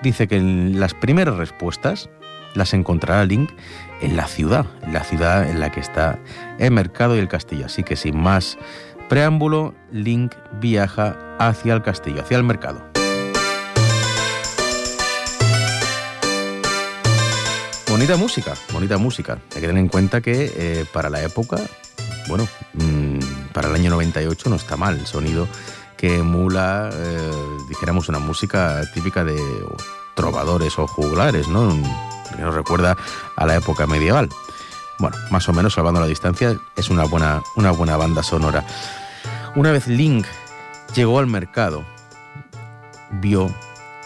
[0.03, 2.09] dice que las primeras respuestas
[2.55, 3.51] las encontrará Link
[4.01, 6.19] en la ciudad, en la ciudad en la que está
[6.59, 7.67] el mercado y el castillo.
[7.67, 8.59] Así que sin más
[9.09, 12.91] preámbulo, Link viaja hacia el castillo, hacia el mercado.
[17.89, 19.39] Bonita música, bonita música.
[19.55, 21.59] Hay que tener en cuenta que eh, para la época,
[22.29, 23.19] bueno, mm,
[23.53, 25.49] para el año 98 no está mal el sonido
[26.01, 27.31] que emula, eh,
[27.69, 29.39] dijéramos, una música típica de
[30.15, 31.77] trovadores o juglares, ¿no?
[32.35, 32.97] Que nos recuerda
[33.37, 34.31] a la época medieval.
[34.99, 38.65] Bueno, más o menos salvando la distancia, es una buena, una buena banda sonora.
[39.57, 40.25] Una vez Link
[40.95, 41.85] llegó al mercado,
[43.21, 43.55] vio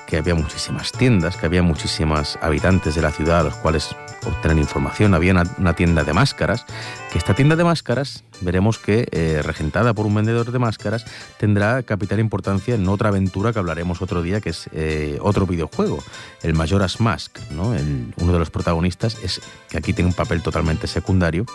[0.09, 3.95] que había muchísimas tiendas, que había muchísimos habitantes de la ciudad a los cuales
[4.27, 5.15] obtener información.
[5.15, 6.67] Había una, una tienda de máscaras,
[7.13, 11.05] que esta tienda de máscaras, veremos que, eh, regentada por un vendedor de máscaras,
[11.39, 15.99] tendrá capital importancia en otra aventura que hablaremos otro día, que es eh, otro videojuego,
[16.43, 17.39] el Majora's Mask.
[17.51, 17.75] ¿no?
[18.17, 21.47] Uno de los protagonistas, es que aquí tiene un papel totalmente secundario,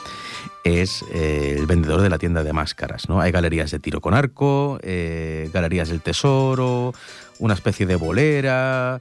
[0.64, 3.08] es eh, el vendedor de la tienda de máscaras.
[3.08, 3.22] ¿no?
[3.22, 4.80] Hay galerías de tiro con arco,
[5.54, 6.94] galerías del tesoro,
[7.40, 9.00] una especie de bolera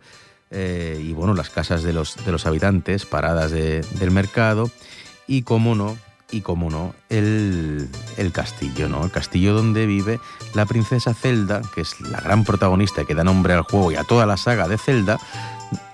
[0.50, 4.70] y bueno, las casas de los, de los habitantes, paradas de- del mercado
[5.26, 5.98] y cómo no,
[6.30, 9.04] y cómo no, el, el castillo, ¿no?
[9.04, 10.20] El castillo donde vive
[10.54, 14.04] la princesa Zelda, que es la gran protagonista que da nombre al juego y a
[14.04, 15.18] toda la saga de Zelda,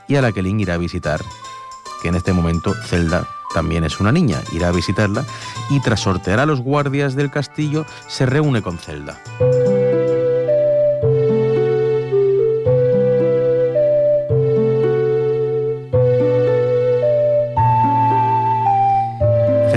[0.08, 1.20] y a la que Link irá a visitar,
[2.02, 5.24] que en este momento Zelda también es una niña, irá a visitarla
[5.70, 9.20] y tras sortear a los guardias del castillo se reúne con Zelda.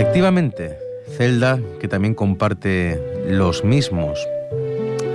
[0.10, 0.80] Efectivamente,
[1.18, 4.18] Zelda, que también comparte los mismos,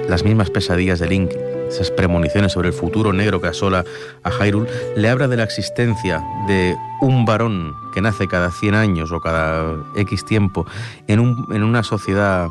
[0.07, 1.31] las mismas pesadillas de Link,
[1.68, 3.85] esas premoniciones sobre el futuro negro que asola
[4.22, 9.11] a Hyrule, le habla de la existencia de un varón que nace cada 100 años
[9.12, 10.66] o cada X tiempo
[11.09, 12.46] en, un- en una sociedad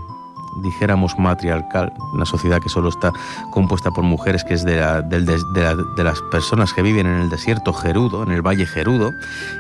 [0.63, 3.13] dijéramos matriarcal, una sociedad que solo está
[3.51, 4.73] compuesta por mujeres, que es de,
[5.07, 9.13] de las personas que viven en el desierto Gerudo, en el valle Gerudo,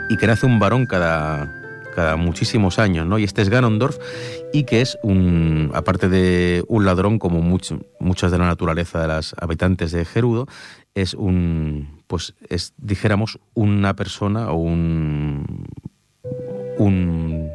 [0.09, 1.60] y que nace un varón cada
[1.93, 3.19] cada muchísimos años, ¿no?
[3.19, 3.97] Y este es Ganondorf
[4.53, 9.35] y que es un, aparte de un ladrón como muchas de la naturaleza de las
[9.39, 10.47] habitantes de Gerudo,
[10.95, 15.65] es un, pues es, dijéramos, una persona o un,
[16.77, 17.49] un,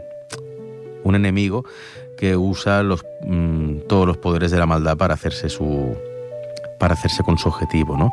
[1.04, 1.64] un enemigo
[2.16, 5.96] que usa los, mm, todos los poderes de la maldad para hacerse su,
[6.78, 8.12] para hacerse con su objetivo, ¿no?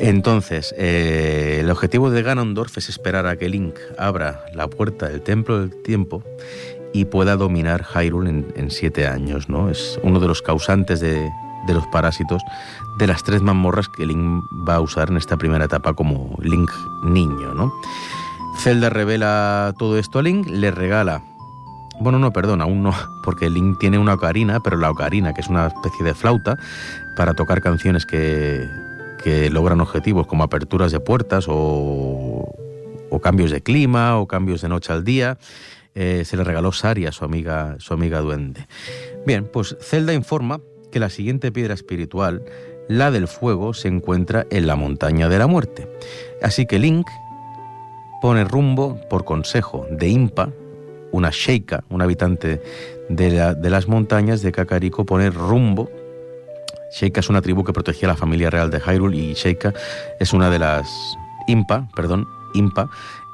[0.00, 5.20] Entonces, eh, el objetivo de Ganondorf es esperar a que Link abra la puerta del
[5.20, 6.24] Templo del Tiempo
[6.94, 9.68] y pueda dominar Hyrule en, siete años, ¿no?
[9.68, 11.30] Es uno de los causantes de,
[11.66, 12.42] de los parásitos
[12.98, 16.70] de las tres mazmorras que Link va a usar en esta primera etapa como Link
[17.04, 17.70] niño, ¿no?
[18.58, 21.22] Zelda revela todo esto a Link, le regala
[22.00, 25.48] bueno, no, perdón, aún no, porque Link tiene una ocarina, pero la ocarina, que es
[25.48, 26.56] una especie de flauta
[27.16, 28.66] para tocar canciones que,
[29.22, 32.54] que logran objetivos como aperturas de puertas o,
[33.10, 35.38] o, cambios de clima o cambios de noche al día,
[35.94, 38.66] eh, se le regaló Saria, su amiga, su amiga duende.
[39.26, 42.44] Bien, pues Zelda informa que la siguiente piedra espiritual,
[42.88, 45.88] la del fuego, se encuentra en la montaña de la muerte.
[46.42, 47.06] Así que Link
[48.20, 50.52] pone rumbo por consejo de Impa,
[51.12, 52.62] una sheika, un habitante
[53.08, 55.90] de, las montañas de Kakariko, pone rumbo.
[56.92, 59.72] Sheika es una tribu que protegía a la familia real de Hyrule y Sheika
[60.18, 60.88] es una de las
[61.46, 62.88] Impa, perdón, Impa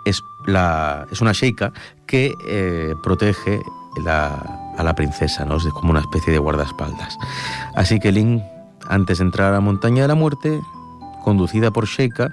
[0.05, 1.73] es, la, es una sheika
[2.07, 3.61] que eh, protege
[4.05, 5.57] la, a la princesa, ¿no?
[5.57, 7.19] Es como una especie de guardaespaldas.
[7.75, 8.43] Así que Link,
[8.89, 10.61] antes de entrar a la montaña de la muerte,
[11.25, 12.33] conducida por Sheika,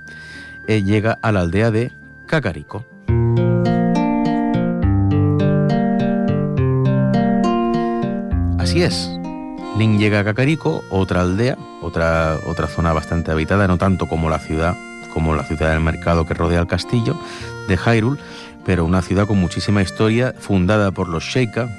[0.67, 1.91] eh, llega a la aldea de
[2.27, 2.85] Kakariko.
[8.59, 9.22] Así es.
[9.77, 14.37] Link llega a Kakariko, otra aldea, otra, otra zona bastante habitada, no tanto como la
[14.37, 14.75] ciudad,
[15.13, 17.17] como la ciudad del mercado que rodea el castillo
[17.67, 18.21] de Hyrule,
[18.65, 21.69] pero una ciudad con muchísima historia, fundada por los Sheikah,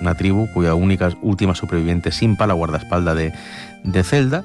[0.00, 4.42] una tribu cuya única última superviviente es Simpa, la guardaespaldas de, Zelda.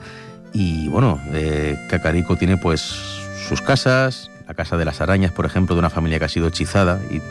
[0.54, 2.82] Y bueno, eh, Kakariko tiene pues
[3.50, 6.48] sus casas, la casa de las arañas, por ejemplo, de una familia que ha sido
[6.48, 7.22] hechizada y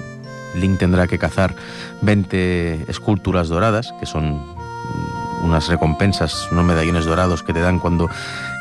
[0.58, 1.54] Link tendrá que cazar
[2.02, 4.40] 20 esculturas doradas, que son
[5.42, 8.08] unas recompensas, unos medallones dorados que te dan cuando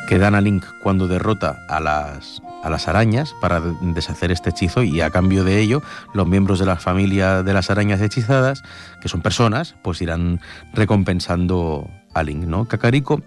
[0.08, 4.82] que dan a Link cuando derrota a las a las arañas para deshacer este hechizo
[4.82, 5.84] y a cambio de ello
[6.14, 8.64] los miembros de la familia de las arañas hechizadas,
[9.02, 10.42] que son personas, pues irán
[10.74, 12.68] recompensando a Link, ¿no?
[12.68, 13.22] Kakariko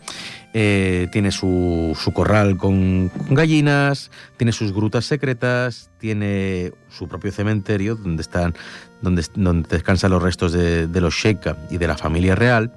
[0.54, 7.94] eh, tiene su, su corral con, gallinas, tiene sus grutas secretas, tiene su propio cementerio
[7.94, 8.54] donde están
[9.02, 12.72] donde, donde descansan los restos de, de los Sheikah y de la familia real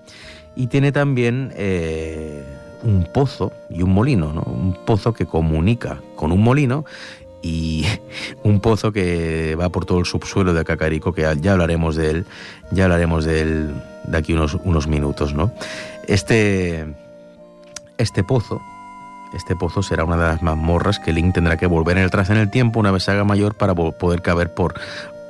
[0.55, 2.43] y tiene también eh,
[2.83, 4.41] un pozo y un molino, ¿no?
[4.41, 6.85] un pozo que comunica con un molino
[7.41, 7.85] y
[8.43, 12.25] un pozo que va por todo el subsuelo de Cacarico, que ya hablaremos de él,
[12.71, 15.33] ya hablaremos de él de aquí unos, unos minutos.
[15.33, 15.51] ¿no?
[16.07, 16.85] Este,
[17.97, 18.61] este pozo,
[19.33, 22.29] este pozo será una de las mazmorras que Link tendrá que volver en el tras
[22.29, 24.75] en el tiempo una vez haga mayor para poder caber por,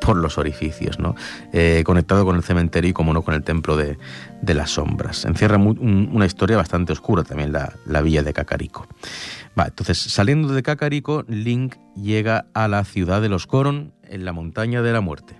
[0.05, 1.15] por los orificios, ¿no?
[1.53, 3.97] Eh, conectado con el cementerio y, como no, con el templo de,
[4.41, 5.23] de las sombras.
[5.25, 8.87] Encierra una historia bastante oscura también la, la villa de Cacarico.
[9.57, 14.33] Va, entonces, saliendo de Cacarico, Link llega a la ciudad de los Goron, en la
[14.33, 15.35] montaña de la muerte.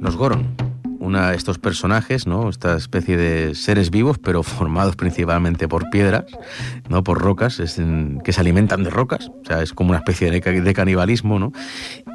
[0.00, 0.54] Los Goron,
[1.02, 2.48] una, estos personajes, ¿no?
[2.48, 6.24] Esta especie de seres vivos, pero formados principalmente por piedras,
[6.88, 7.02] ¿no?
[7.02, 7.80] Por rocas, es
[8.24, 11.52] que se alimentan de rocas, o sea, es como una especie de, de canibalismo, ¿no?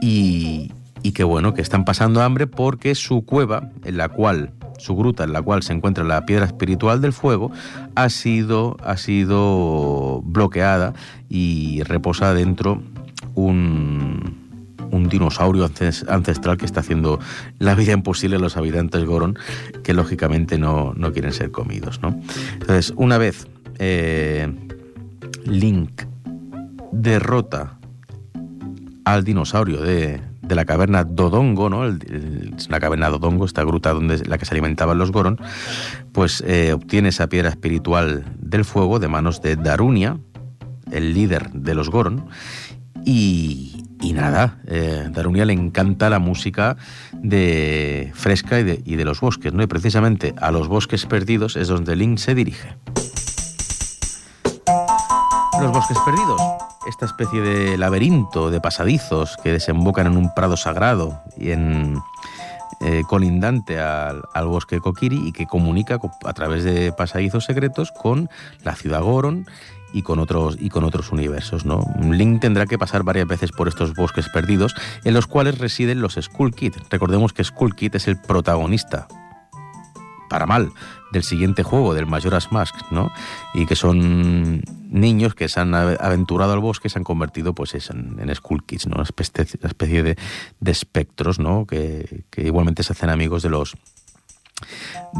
[0.01, 0.71] Y,
[1.03, 5.25] y que bueno, que están pasando hambre porque su cueva, en la cual, su gruta
[5.25, 7.51] en la cual se encuentra la piedra espiritual del fuego,
[7.95, 10.93] ha sido, ha sido bloqueada
[11.29, 12.81] y reposa dentro
[13.35, 14.36] un
[14.91, 15.69] un dinosaurio
[16.07, 17.19] ancestral que está haciendo
[17.59, 19.37] la vida imposible a los habitantes Goron,
[19.83, 22.01] que lógicamente no, no quieren ser comidos.
[22.01, 22.19] ¿no?
[22.53, 23.47] Entonces, una vez
[23.79, 24.53] eh,
[25.45, 26.03] Link
[26.91, 27.77] derrota
[29.05, 31.85] al dinosaurio de, de la caverna Dodongo, ¿no?
[31.85, 35.39] El, el, la caverna Dodongo, esta gruta donde la que se alimentaban los Goron,
[36.11, 40.17] pues eh, obtiene esa piedra espiritual del fuego de manos de Darunia,
[40.91, 42.27] el líder de los Goron,
[43.05, 46.77] y, y nada, eh, Darunia le encanta la música
[47.13, 49.63] de fresca y de, y de, los bosques, ¿no?
[49.63, 52.75] Y precisamente a los bosques perdidos es donde Link se dirige.
[55.59, 56.41] Los bosques perdidos,
[56.87, 61.97] esta especie de laberinto de pasadizos que desembocan en un prado sagrado y en
[62.81, 67.91] eh, colindante al, al bosque Kokiri y que comunica co- a través de pasadizos secretos
[67.91, 68.29] con
[68.63, 69.47] la ciudad Goron
[69.97, 71.83] y con otros y con otros universos, ¿no?
[72.01, 76.17] Link tendrá que pasar varias veces por estos bosques perdidos en los cuales residen los
[76.21, 76.73] Skull Kid.
[76.89, 79.07] Recordemos que Skull Kid es el protagonista
[80.29, 80.71] para mal
[81.13, 83.09] del siguiente juego del Majora's Mask, ¿no?
[83.53, 87.53] Y que son niños que se han ave- aventurado al bosque y se han convertido
[87.53, 88.95] pues en, en Skull Kids, ¿no?
[88.95, 90.17] Una especie, una especie de,
[90.59, 91.65] de espectros, ¿no?
[91.65, 93.75] Que, que igualmente se hacen amigos de los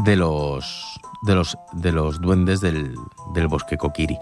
[0.04, 2.94] de los de los de los duendes del,
[3.34, 4.18] del bosque Kokiri.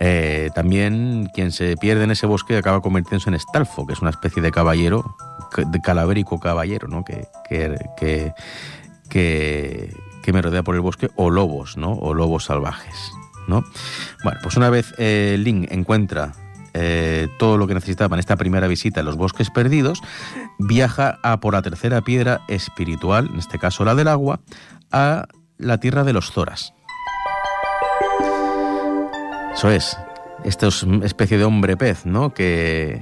[0.00, 4.10] Eh, también quien se pierde en ese bosque acaba convirtiéndose en Stalfo, que es una
[4.10, 5.16] especie de caballero,
[5.56, 7.04] de calavérico caballero, ¿no?
[7.04, 8.32] Que, que,
[9.08, 11.92] que, que, me rodea por el bosque, o lobos, ¿no?
[11.92, 13.12] O lobos salvajes,
[13.46, 13.64] ¿no?
[14.24, 16.32] Bueno, pues una vez eh, Link encuentra
[16.72, 20.00] eh, todo lo que necesitaba en esta primera visita a los bosques perdidos,
[20.58, 24.40] viaja a por la tercera piedra espiritual, en este caso la del agua,
[24.90, 25.28] a
[25.58, 26.74] la tierra de los Zoras.
[29.54, 29.96] Eso es,
[30.44, 30.68] esta
[31.02, 32.34] especie de hombre pez, ¿no?
[32.34, 33.00] Que,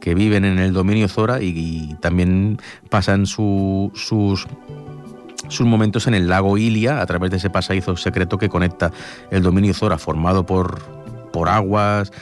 [0.00, 4.46] que viven en el dominio Zora y, y también pasan su- sus
[5.48, 8.92] sus momentos en el lago Ilia a través de ese pasadizo secreto que conecta
[9.32, 10.78] el dominio Zora formado por,
[11.32, 12.12] por aguas,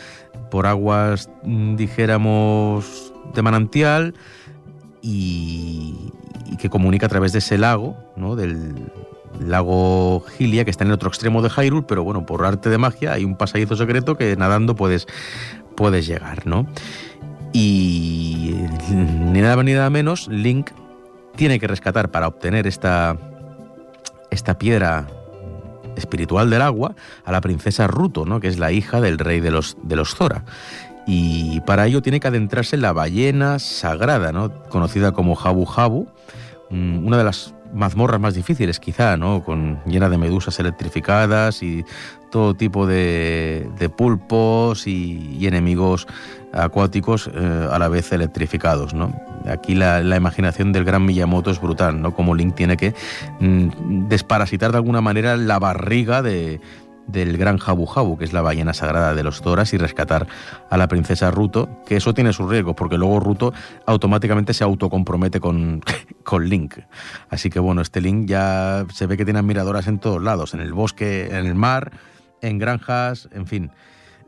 [0.51, 4.15] por aguas, mm, dijéramos, de manantial
[5.03, 6.11] y,
[6.47, 8.35] y que comunica a través de ese lago, ¿no?
[8.35, 8.91] del
[9.41, 12.79] lago Gilia, que está en el otro extremo de Hyrule, pero bueno, por arte de
[12.79, 15.07] magia hay un pasadizo secreto que nadando puedes,
[15.77, 16.67] puedes llegar, ¿no?
[17.53, 18.55] Y
[18.91, 20.71] ni nada ni nada menos, Link
[21.37, 23.17] tiene que rescatar para obtener esta,
[24.31, 25.07] esta piedra
[25.97, 28.41] espiritual del agua a la princesa Ruto, ¿no?
[28.41, 30.45] que es la hija del rey de los, de los Zora.
[31.07, 34.53] Y para ello tiene que adentrarse en la ballena sagrada, ¿no?
[34.69, 36.09] conocida como Jabu Jabu,
[36.71, 39.43] mm, una de las mazmorras más difíciles quizá, ¿no?
[39.45, 41.85] con, llena de medusas electrificadas y
[42.31, 46.07] todo tipo de, de pulpos y, enemigos
[46.53, 49.15] acuáticos eh, a la vez electrificados, ¿no?
[49.47, 52.15] Aquí la, la imaginación del gran Miyamoto es brutal, ¿no?
[52.15, 52.95] Como Link tiene que
[53.41, 56.61] mm, desparasitar de alguna manera la barriga de,
[57.09, 60.29] del gran Jabu Jabu, que es la ballena sagrada de los Zoras, y rescatar
[60.71, 63.53] a la princesa Ruto, que eso tiene sus riesgos, porque luego Ruto
[63.87, 65.83] automáticamente se autocompromete con,
[66.23, 66.75] con Link.
[67.31, 70.61] Así que bueno, este Link ya se ve que tiene admiradoras en todos lados, en
[70.61, 71.93] el bosque, en el mar,
[72.43, 73.71] en granjas, en fin,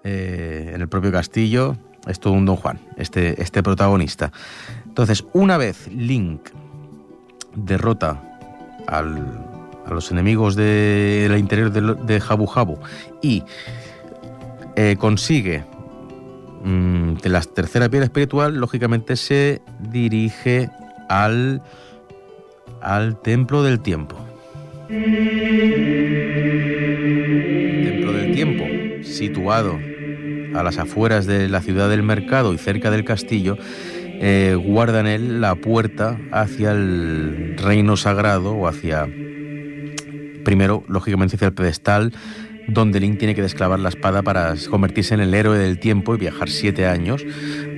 [0.03, 1.77] eh, en el propio castillo.
[2.07, 4.33] Es todo un Don Juan, este, este protagonista.
[4.87, 6.49] Entonces, una vez Link
[7.55, 8.23] derrota
[8.87, 9.50] al,
[9.91, 12.79] a los enemigos de- del interior de, Jabu Jabu
[13.23, 13.43] y
[14.77, 15.65] eh, consigue
[16.65, 20.71] mm, de la tercera piedra espiritual, lógicamente se dirige
[21.09, 21.63] al,
[22.81, 24.17] al templo del tiempo.
[27.85, 28.65] Templo del tiempo,
[29.05, 29.79] situado
[30.55, 33.57] a las afueras de la ciudad del mercado y cerca del castillo,
[34.23, 39.09] eh, guarda en él la puerta hacia el reino sagrado o hacia,
[40.45, 42.13] primero, lógicamente, hacia el pedestal
[42.69, 46.19] donde Link tiene que desclavar la espada para convertirse en el héroe del tiempo y
[46.19, 47.25] viajar siete años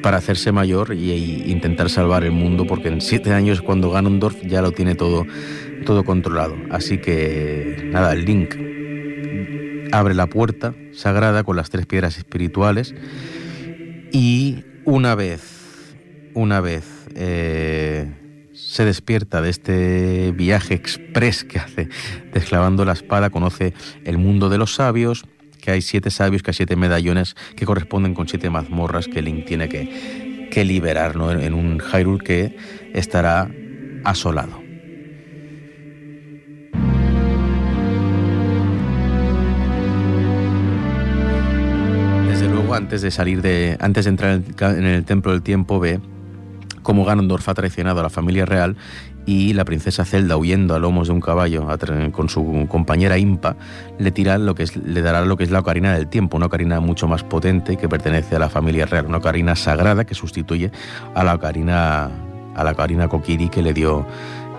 [0.02, 3.90] para hacerse mayor y, y intentar salvar el mundo, porque en siete años es cuando
[3.90, 5.24] Ganondorf ya lo tiene todo,
[5.86, 6.56] todo controlado.
[6.70, 8.54] Así que, nada, Link
[9.92, 12.94] abre la puerta sagrada con las tres piedras espirituales
[14.10, 15.94] y una vez,
[16.34, 16.84] una vez
[17.14, 18.10] eh,
[18.68, 21.88] se despierta de este viaje express que hace
[22.32, 25.24] desclavando la espada, conoce el mundo de los sabios,
[25.60, 29.44] que hay siete sabios, que hay siete medallones que corresponden con siete mazmorras que Link
[29.46, 32.56] tiene que, que liberar en, un Hyrule que
[32.94, 33.50] estará
[34.04, 34.62] asolado.
[42.28, 43.76] Desde luego, antes de salir de.
[43.80, 46.00] antes de entrar en el, en el templo del tiempo, ve
[46.82, 48.76] cómo Ganondorf ha traicionado a la familia real
[49.24, 51.66] y la princesa Zelda, huyendo a lomos de un caballo
[52.12, 53.56] con su compañera Impa,
[53.98, 56.80] le tira lo que le dará lo que es la ocarina del tiempo, una ocarina
[56.80, 60.72] mucho más potente que pertenece a la familia real, una ocarina sagrada que sustituye
[61.14, 62.10] a la ocarina
[62.54, 64.06] a la ocarina Kokiri que le dio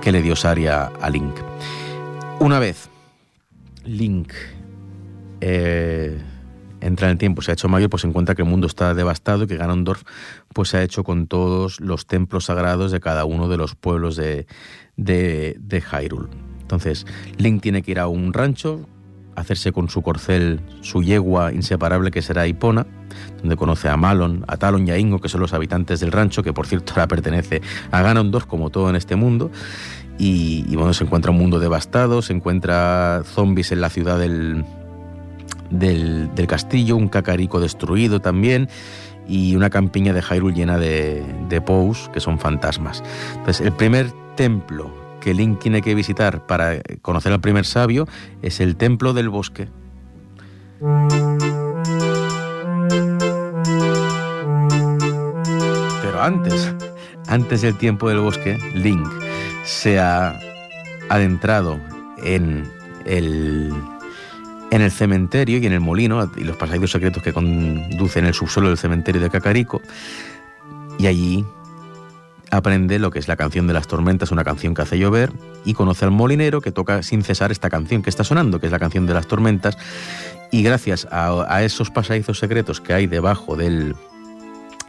[0.01, 1.35] que le dio Saria a Link.
[2.39, 2.89] Una vez
[3.85, 4.33] Link
[5.41, 6.17] eh,
[6.83, 8.93] entra en el tiempo, se ha hecho mayor, pues se encuentra que el mundo está
[8.93, 10.03] devastado y que Ganondorf
[10.53, 14.15] pues se ha hecho con todos los templos sagrados de cada uno de los pueblos
[14.15, 14.45] de,
[14.95, 16.29] de, de Hyrule.
[16.61, 17.05] Entonces,
[17.37, 18.87] Link tiene que ir a un rancho
[19.35, 22.85] hacerse con su corcel su yegua inseparable que será Hipona,
[23.39, 26.43] donde conoce a Malon, a Talon y a Ingo, que son los habitantes del rancho,
[26.43, 29.51] que por cierto ahora pertenece a Ganondorf, como todo en este mundo.
[30.19, 34.63] Y, bueno, se encuentra un mundo devastado, se encuentra zombies en la ciudad del,
[35.71, 38.69] del, del castillo, un cacarico destruido también
[39.27, 43.03] y una campiña de Hyrule llena de, de Pous, que son fantasmas.
[43.35, 44.91] Entonces, el primer templo
[45.23, 48.07] que Link tiene que visitar para conocer al primer sabio
[48.41, 49.69] es el templo del bosque.
[56.01, 56.75] Pero antes,
[57.27, 59.07] antes del tiempo del bosque, Link
[59.63, 60.37] se ha
[61.09, 61.79] adentrado
[62.21, 62.69] en
[63.05, 63.71] el,
[64.73, 68.69] en el cementerio y en el molino y los pasadizos secretos que conducen el subsuelo
[68.69, 69.83] del cementerio de Cacarico.
[70.97, 71.45] Y allí
[72.49, 75.31] aprende lo que es la canción de las tormentas, una canción que hace llover,
[75.63, 78.71] y conoce al molinero que toca sin cesar esta canción que está sonando, que es
[78.71, 79.77] la canción de las tormentas.
[80.51, 83.95] Y gracias a, esos pasadizos secretos que hay debajo del,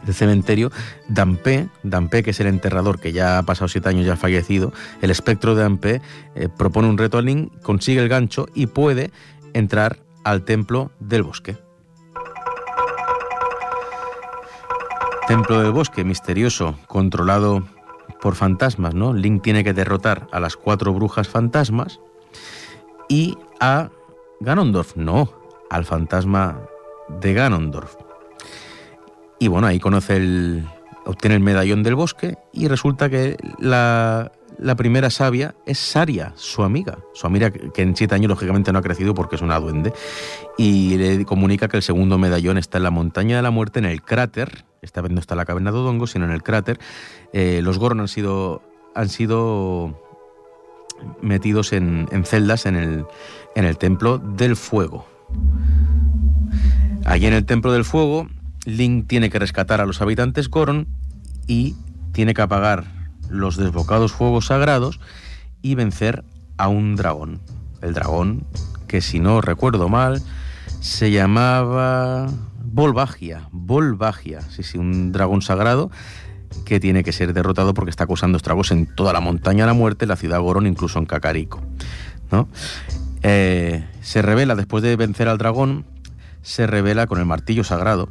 [0.03, 0.71] del cementerio,
[1.09, 4.73] Dampé, Dampé, que es el enterrador que ya ha pasado siete años, ya ha fallecido,
[5.03, 6.01] el espectro de Dampé
[6.33, 9.11] eh, propone un reto a Link, consigue el gancho y puede
[9.55, 11.57] entrar al templo del bosque.
[15.27, 17.65] Templo del bosque, misterioso, controlado
[18.21, 19.13] por fantasmas, ¿no?
[19.13, 21.99] Link tiene que derrotar a las cuatro brujas fantasmas
[23.07, 23.89] y a
[24.41, 25.33] Ganondorf, no,
[25.69, 26.61] al fantasma
[27.07, 27.95] de Ganondorf.
[29.39, 30.67] Y bueno, ahí conoce el.
[31.05, 36.63] obtiene el medallón del bosque y resulta que la, la primera sabia es Saria, su
[36.63, 36.99] amiga.
[37.13, 39.93] Su amiga que en siete años lógicamente no ha crecido porque es una duende.
[40.57, 43.85] Y le comunica que el segundo medallón está en la montaña de la muerte, en
[43.85, 44.65] el cráter.
[44.81, 46.79] Esta vez no está en la caverna de Odongo, sino en el cráter.
[47.33, 48.61] Eh, los Goron han sido.
[48.93, 50.01] han sido
[51.21, 53.05] metidos en, en celdas en el,
[53.55, 55.05] en el templo del fuego.
[57.03, 58.27] Allí en el templo del fuego
[58.65, 60.87] Link tiene que rescatar a los habitantes Goron
[61.47, 61.75] y
[62.11, 62.94] tiene que apagar
[63.29, 64.99] los desbocados fuegos sagrados
[65.61, 66.23] y vencer
[66.57, 67.41] a un dragón.
[67.81, 68.45] El dragón,
[68.87, 70.21] que si no recuerdo mal,
[70.79, 72.27] se llamaba
[72.63, 73.47] Volvagia.
[73.51, 75.91] Volvagia, sí, sí, un dragón sagrado
[76.65, 79.73] que tiene que ser derrotado porque está causando estragos en toda la montaña de la
[79.73, 81.61] muerte, la ciudad Goron, incluso en Cacarico.
[82.31, 82.47] ¿no?
[83.23, 85.85] Eh, se revela, después de vencer al dragón,
[86.41, 88.09] se revela con el martillo sagrado,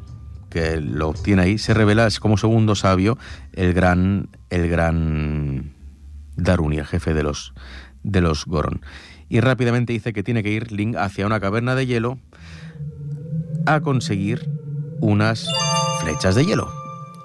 [0.54, 3.18] que lo obtiene ahí, se revela como segundo sabio
[3.54, 5.72] el gran, el gran
[6.36, 7.54] Daruni, el jefe de los,
[8.04, 8.80] de los Goron.
[9.28, 12.18] Y rápidamente dice que tiene que ir Link hacia una caverna de hielo
[13.66, 14.48] a conseguir
[15.00, 15.48] unas
[16.00, 16.72] flechas de hielo.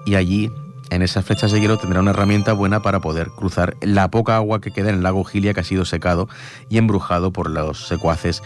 [0.06, 0.50] Y allí,
[0.90, 4.60] en esas flechas de hielo, tendrá una herramienta buena para poder cruzar la poca agua
[4.60, 6.28] que queda en el lago Gilia que ha sido secado
[6.68, 8.42] y embrujado por los secuaces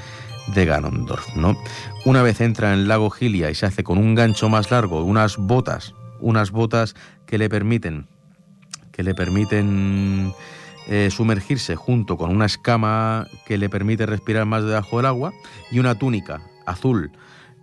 [0.49, 1.57] de Ganondorf, ¿no?
[2.05, 5.03] Una vez entra en el lago Gilia y se hace con un gancho más largo,
[5.03, 6.95] unas botas, unas botas
[7.27, 8.07] que le permiten
[8.93, 10.33] que le permiten
[10.87, 15.33] eh, sumergirse junto con una escama que le permite respirar más debajo del agua
[15.73, 17.11] y una túnica azul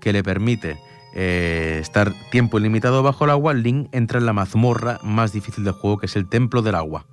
[0.01, 0.77] que le permite
[1.13, 5.73] eh, estar tiempo ilimitado bajo el agua, Link entra en la mazmorra más difícil del
[5.73, 7.05] juego que es el Templo del Agua.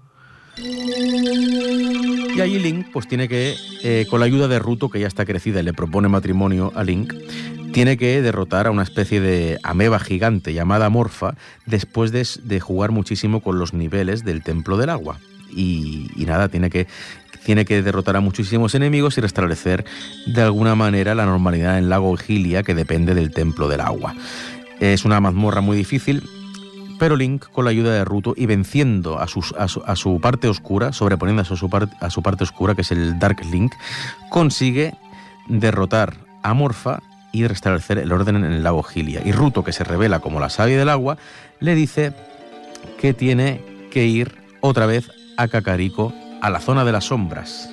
[2.39, 5.24] Y allí Link pues tiene que, eh, con la ayuda de Ruto, que ya está
[5.24, 7.12] crecida y le propone matrimonio a Link,
[7.72, 11.34] tiene que derrotar a una especie de ameba gigante llamada Morfa
[11.66, 15.18] después de, jugar muchísimo con los niveles del Templo del Agua.
[15.51, 16.86] Y, nada, tiene que,
[17.45, 19.84] tiene que derrotar a muchísimos enemigos y restablecer
[20.26, 24.14] de alguna manera la normalidad en lago Gilia, que depende del Templo del Agua.
[24.78, 26.22] Es una mazmorra muy difícil,
[26.99, 32.11] pero Link, con la ayuda de Ruto y venciendo a, su, parte oscura, sobreponiéndose a
[32.11, 33.72] su, parte oscura, que es el Dark Link,
[34.30, 34.94] consigue
[35.49, 37.01] derrotar a Morfa
[37.32, 39.22] y restablecer el orden en el lago Gilia.
[39.24, 41.18] Y Ruto, que se revela como la sabia del agua,
[41.61, 42.12] le dice
[43.01, 47.70] que tiene que ir otra vez a Cacarico, a la zona de las sombras.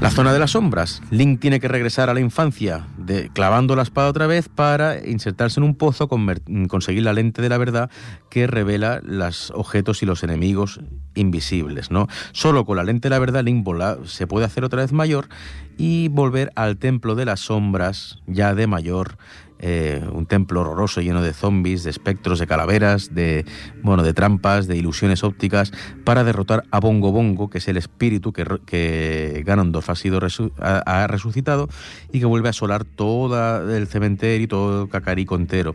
[0.00, 1.00] La zona de las sombras.
[1.10, 5.60] Link tiene que regresar a la infancia de, clavando la espada otra vez para insertarse
[5.60, 7.90] en un pozo, conseguir la lente de la verdad
[8.30, 10.80] que revela los objetos y los enemigos
[11.14, 11.90] invisibles.
[11.90, 12.08] ¿no?
[12.32, 15.28] Solo con la lente de la verdad Link vola, se puede hacer otra vez mayor
[15.76, 19.16] y volver al templo de las sombras ya de mayor
[19.62, 23.46] eh, un templo horroroso lleno de zombies, de espectros, de calaveras, de
[23.82, 25.72] bueno, de trampas, de ilusiones ópticas,
[26.04, 30.52] para derrotar a Bongo Bongo, que es el espíritu que, que Ganondorf ha sido resu
[30.58, 31.68] ha, resucitado
[32.12, 35.74] y que vuelve a asolar todo el cementerio y todo Cacarico entero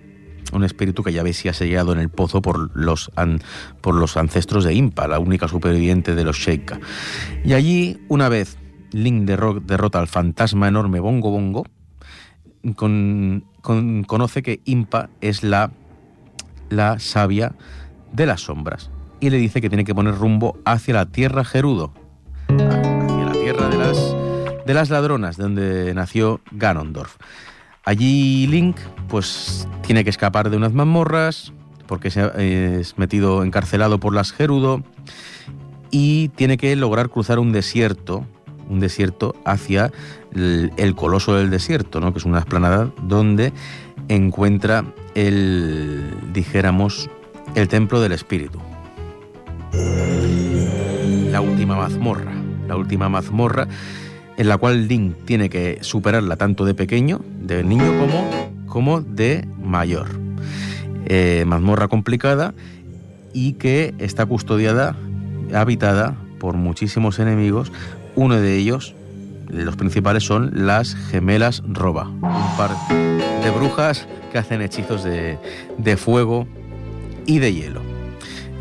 [0.53, 3.41] un espíritu que ya si ha sellado en el pozo por los, an,
[3.81, 6.79] por los ancestros de Impa, la única superviviente de los Sheikah.
[7.43, 8.57] Y allí, una vez
[8.91, 11.65] Link derro- derrota al fantasma enorme Bongo Bongo,
[12.73, 15.71] con- con- conoce que Impa es la,
[16.69, 17.53] la sabia
[18.13, 18.89] de las sombras
[19.19, 21.91] y le dice que tiene que poner rumbo hacia la tierra Gerudo,
[22.47, 24.15] hacia la tierra de las,
[24.65, 27.17] de las ladronas, donde nació Ganondorf.
[27.85, 31.53] Allí Link pues tiene que escapar de unas mazmorras
[31.87, 34.83] porque se es metido encarcelado por las Gerudo
[35.89, 38.25] y tiene que lograr cruzar un desierto,
[38.69, 39.91] un desierto hacia
[40.33, 42.13] el, coloso del desierto, ¿no?
[42.13, 43.53] que es una esplanada donde
[44.07, 46.03] encuentra el,
[46.33, 47.09] dijéramos,
[47.55, 48.59] el templo del espíritu.
[51.31, 52.33] La última mazmorra,
[52.67, 53.67] la última mazmorra
[54.37, 59.47] en la cual Link tiene que superarla tanto de pequeño, de niño como, como de
[59.61, 60.07] mayor.
[61.05, 62.53] Eh, mazmorra complicada
[63.33, 64.95] y que está custodiada,
[65.53, 67.71] habitada por muchísimos enemigos.
[68.17, 68.95] Uno de ellos,
[69.47, 72.71] los principales, son las gemelas Roba, un par
[73.43, 75.37] de brujas que hacen hechizos de,
[75.77, 76.47] de fuego
[77.27, 77.79] y de hielo.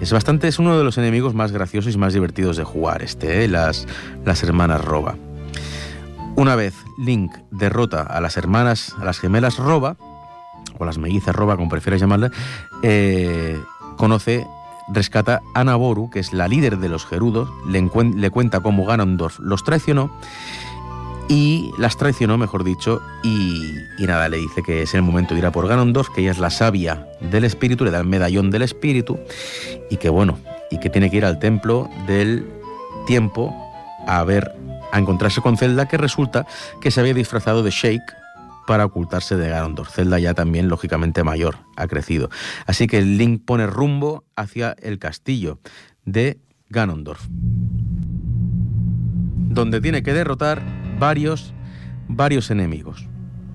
[0.02, 3.44] Es bastante, es uno de los enemigos más graciosos y más divertidos de jugar, este,
[3.44, 3.48] ¿eh?
[3.48, 3.86] las,
[4.26, 5.16] las hermanas Roba.
[6.36, 9.96] Una vez Link derrota a las hermanas, a las gemelas Roba,
[10.78, 12.30] o las mellizas Roba, como prefieras llamarle,
[12.82, 13.58] eh,
[13.96, 14.46] conoce,
[14.88, 19.38] rescata a Naboru, que es la líder de los Gerudos, le, le cuenta cómo Ganondorf
[19.40, 20.10] los traicionó,
[21.28, 25.40] y las traicionó, mejor dicho, y, y nada, le dice que es el momento de
[25.40, 28.50] ir a por Ganondorf, que ella es la sabia del espíritu, le da el medallón
[28.50, 29.18] del espíritu,
[29.90, 30.38] y que bueno,
[30.70, 32.46] y que tiene que ir al templo del
[33.06, 33.54] tiempo
[34.06, 34.54] a ver,
[34.92, 36.46] a encontrarse con Zelda, que resulta
[36.80, 38.14] que se había disfrazado de Shake
[38.66, 39.90] para ocultarse de Ganondorf.
[39.90, 42.28] Zelda ya también, lógicamente, mayor, ha crecido.
[42.66, 45.58] Así que Link pone rumbo hacia el castillo
[46.04, 46.38] de
[46.68, 47.24] Ganondorf,
[49.48, 50.62] donde tiene que derrotar
[50.98, 51.54] varios,
[52.08, 53.06] varios enemigos.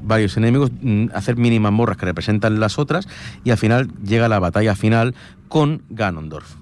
[0.04, 3.08] Varios enemigos, mm, hacer mini mazmorras que representan las otras,
[3.44, 5.14] y al final llega la batalla final
[5.48, 6.56] con Ganondorf.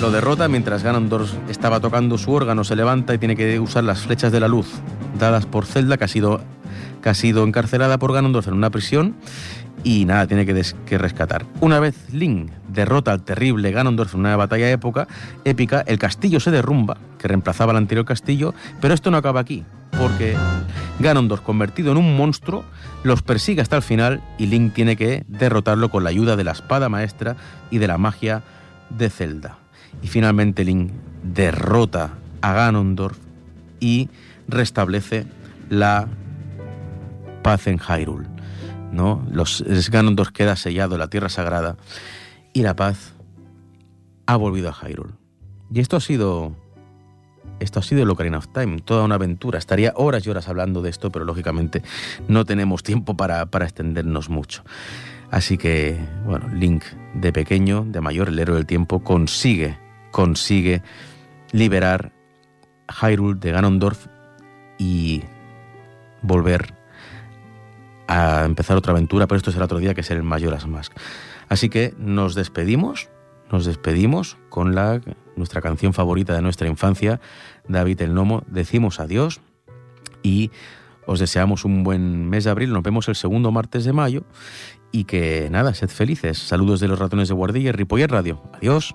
[0.00, 4.00] Lo derrota mientras Ganondorf estaba tocando su órgano, se levanta y tiene que usar las
[4.02, 4.80] flechas de la luz
[5.18, 6.40] dadas por Zelda, que ha sido,
[7.02, 9.14] que ha sido encarcelada por Ganondorf en una prisión
[9.84, 11.46] y nada, tiene que, que rescatar.
[11.60, 16.96] Una vez Link derrota al terrible Ganondorf en una batalla épica, el castillo se derrumba,
[17.18, 19.64] que reemplazaba el anterior castillo, pero esto no acaba aquí,
[19.98, 20.36] porque
[20.98, 22.64] Ganondorf, convertido en un monstruo,
[23.04, 26.52] los persigue hasta el final y Link tiene que derrotarlo con la ayuda de la
[26.52, 27.36] espada maestra
[27.70, 28.42] y de la magia
[28.90, 29.58] de Zelda.
[30.02, 30.90] Y finalmente Link
[31.22, 33.18] derrota a Ganondorf
[33.80, 34.08] y
[34.48, 35.26] restablece
[35.68, 36.08] la
[37.42, 38.26] paz en Hyrule.
[38.92, 39.24] ¿no?
[39.30, 41.76] Los Ganondorf queda sellado en la tierra sagrada
[42.52, 43.14] y la paz
[44.26, 45.12] ha volvido a Hyrule.
[45.72, 46.56] Y esto ha sido
[47.60, 49.58] esto ha sido el Ocarina of Time, toda una aventura.
[49.58, 51.82] Estaría horas y horas hablando de esto, pero lógicamente
[52.28, 54.62] no tenemos tiempo para, para extendernos mucho.
[55.30, 56.84] Así que, bueno, Link
[57.14, 59.76] de pequeño, de mayor, el héroe del tiempo, consigue,
[60.12, 60.82] consigue
[61.52, 62.12] liberar
[62.88, 64.06] Hyrule de Ganondorf
[64.78, 65.22] y
[66.22, 66.74] volver
[68.06, 70.92] a empezar otra aventura, pero esto será otro día que es el Majora's Mask.
[71.48, 73.10] Así que nos despedimos,
[73.52, 75.00] nos despedimos con la,
[75.36, 77.20] nuestra canción favorita de nuestra infancia,
[77.68, 78.42] David el Nomo.
[78.46, 79.40] Decimos adiós
[80.22, 80.50] y
[81.06, 82.72] os deseamos un buen mes de abril.
[82.72, 84.24] Nos vemos el segundo martes de mayo
[84.92, 86.38] y que nada, sed felices.
[86.38, 88.42] Saludos de los ratones de guardilla y Ripoller Radio.
[88.54, 88.94] Adiós.